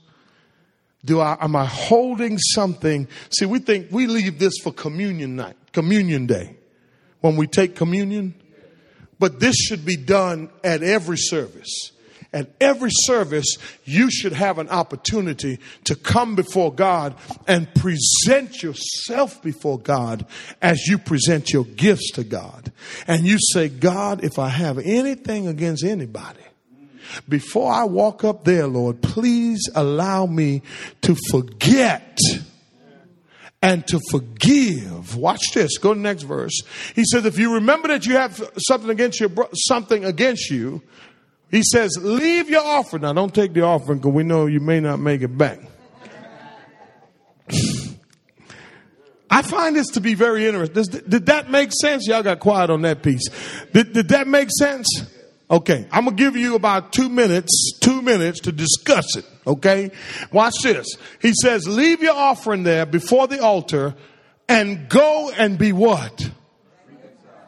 Do 1.04 1.20
I, 1.20 1.38
am 1.44 1.56
I 1.56 1.66
holding 1.66 2.38
something? 2.38 3.08
See, 3.32 3.46
we 3.46 3.60
think 3.60 3.88
we 3.92 4.08
leave 4.08 4.38
this 4.40 4.54
for 4.64 4.72
communion 4.72 5.36
night, 5.36 5.56
communion 5.72 6.28
day, 6.28 6.56
when 7.22 7.38
we 7.38 7.48
take 7.48 7.76
communion. 7.76 8.36
But 9.20 9.40
this 9.40 9.56
should 9.56 9.86
be 9.86 9.98
done 9.98 10.50
at 10.64 10.84
every 10.84 11.18
service. 11.18 11.92
At 12.34 12.50
every 12.62 12.92
service, 12.92 13.58
you 13.84 14.10
should 14.10 14.32
have 14.32 14.58
an 14.58 14.70
opportunity 14.70 15.60
to 15.84 15.96
come 15.96 16.36
before 16.36 16.74
God 16.74 17.16
and 17.46 17.74
present 17.76 18.64
yourself 18.64 19.44
before 19.44 19.78
God 19.78 20.26
as 20.62 20.88
you 20.88 20.98
present 20.98 21.52
your 21.52 21.66
gifts 21.66 22.12
to 22.12 22.24
God. 22.24 22.72
And 23.06 23.28
you 23.28 23.38
say, 23.54 23.68
God, 23.68 24.24
if 24.24 24.40
I 24.40 24.48
have 24.48 24.78
anything 24.80 25.48
against 25.48 25.84
anybody, 25.84 26.40
before 27.28 27.72
I 27.72 27.84
walk 27.84 28.24
up 28.24 28.44
there, 28.44 28.68
Lord, 28.68 29.02
please 29.02 29.70
allow 29.76 30.26
me 30.26 30.62
to 31.02 31.16
forget 31.30 32.18
and 33.62 33.86
to 33.88 34.00
forgive. 34.10 35.16
Watch 35.16 35.52
this. 35.54 35.78
Go 35.78 35.94
to 35.94 36.00
the 36.00 36.04
next 36.04 36.24
verse. 36.24 36.62
He 36.96 37.04
says, 37.06 37.26
if 37.26 37.38
you 37.38 37.56
remember 37.56 37.90
that 37.90 38.06
you 38.06 38.16
have 38.16 38.42
something 38.58 38.90
against 38.90 39.20
your 39.20 39.30
something 39.54 40.04
against 40.04 40.50
you, 40.50 40.82
he 41.52 41.64
says, 41.64 41.98
leave 42.02 42.50
your 42.50 42.64
offering. 42.64 43.04
Now 43.04 43.14
don't 43.14 43.34
take 43.34 43.54
the 43.54 43.62
offering 43.62 44.00
because 44.00 44.14
we 44.14 44.24
know 44.24 44.46
you 44.46 44.60
may 44.60 44.80
not 44.80 45.00
make 45.00 45.22
it 45.22 45.38
back. 45.38 45.60
I 49.30 49.42
find 49.44 49.76
this 49.76 49.88
to 49.92 50.02
be 50.02 50.14
very 50.14 50.46
interesting. 50.46 50.74
Does, 50.74 50.88
did 50.90 51.28
that 51.28 51.50
make 51.50 51.72
sense? 51.72 52.06
Y'all 52.06 52.22
got 52.22 52.40
quiet 52.40 52.70
on 52.70 52.82
that 52.82 53.02
piece. 53.02 53.30
Did, 53.74 53.94
did 53.94 54.10
that 54.10 54.28
make 54.28 54.50
sense? 54.60 54.88
Okay, 55.52 55.86
I'm 55.92 56.06
gonna 56.06 56.16
give 56.16 56.38
you 56.38 56.56
about 56.56 56.94
two 56.94 57.10
minutes, 57.10 57.74
two 57.82 58.02
minutes 58.02 58.40
to 58.42 58.54
discuss 58.54 59.18
it. 59.18 59.26
Okay, 59.46 59.92
watch 60.32 60.56
this. 60.64 60.88
He 61.22 61.34
says, 61.42 61.68
leave 61.68 62.02
your 62.02 62.16
offering 62.16 62.64
there 62.64 62.86
before 62.86 63.28
the 63.28 63.44
altar 63.44 63.94
and 64.48 64.88
go 64.88 65.30
and 65.38 65.58
be 65.58 65.74
what? 65.74 66.32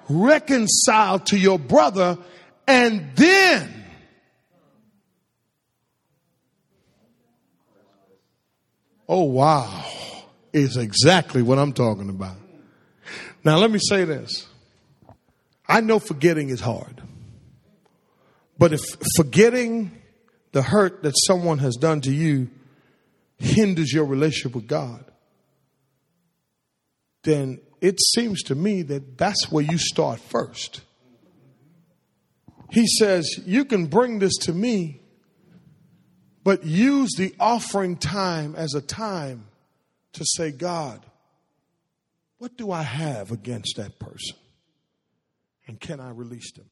Reconciled 0.09 1.27
to 1.27 1.37
your 1.37 1.57
brother 1.57 2.17
and 2.67 3.15
then 3.15 3.83
Oh 9.07 9.23
wow, 9.23 9.85
is 10.53 10.75
exactly 10.75 11.43
what 11.43 11.59
I'm 11.59 11.73
talking 11.73 12.09
about. 12.09 12.37
Now 13.43 13.57
let 13.57 13.69
me 13.69 13.77
say 13.77 14.05
this. 14.05 14.47
I 15.67 15.81
know 15.81 15.99
forgetting 15.99 16.49
is 16.49 16.59
hard. 16.59 17.02
But 18.57 18.73
if 18.73 18.81
forgetting 19.15 19.91
the 20.51 20.61
hurt 20.61 21.03
that 21.03 21.13
someone 21.27 21.59
has 21.59 21.75
done 21.75 22.01
to 22.01 22.13
you 22.13 22.49
hinders 23.37 23.91
your 23.91 24.05
relationship 24.05 24.55
with 24.55 24.67
God, 24.67 25.03
then 27.23 27.59
it 27.81 27.99
seems 27.99 28.43
to 28.43 28.55
me 28.55 28.81
that 28.83 29.17
that's 29.17 29.51
where 29.51 29.63
you 29.63 29.77
start 29.77 30.19
first. 30.19 30.81
He 32.69 32.85
says, 32.87 33.39
You 33.45 33.65
can 33.65 33.87
bring 33.87 34.19
this 34.19 34.35
to 34.41 34.53
me, 34.53 35.01
but 36.43 36.65
use 36.65 37.11
the 37.17 37.33
offering 37.39 37.97
time 37.97 38.55
as 38.55 38.73
a 38.73 38.81
time 38.81 39.47
to 40.13 40.23
say, 40.25 40.51
God, 40.51 41.05
what 42.37 42.57
do 42.57 42.71
I 42.71 42.83
have 42.83 43.31
against 43.31 43.77
that 43.77 43.99
person? 43.99 44.37
And 45.67 45.79
can 45.79 45.99
I 45.99 46.09
release 46.09 46.51
them? 46.51 46.69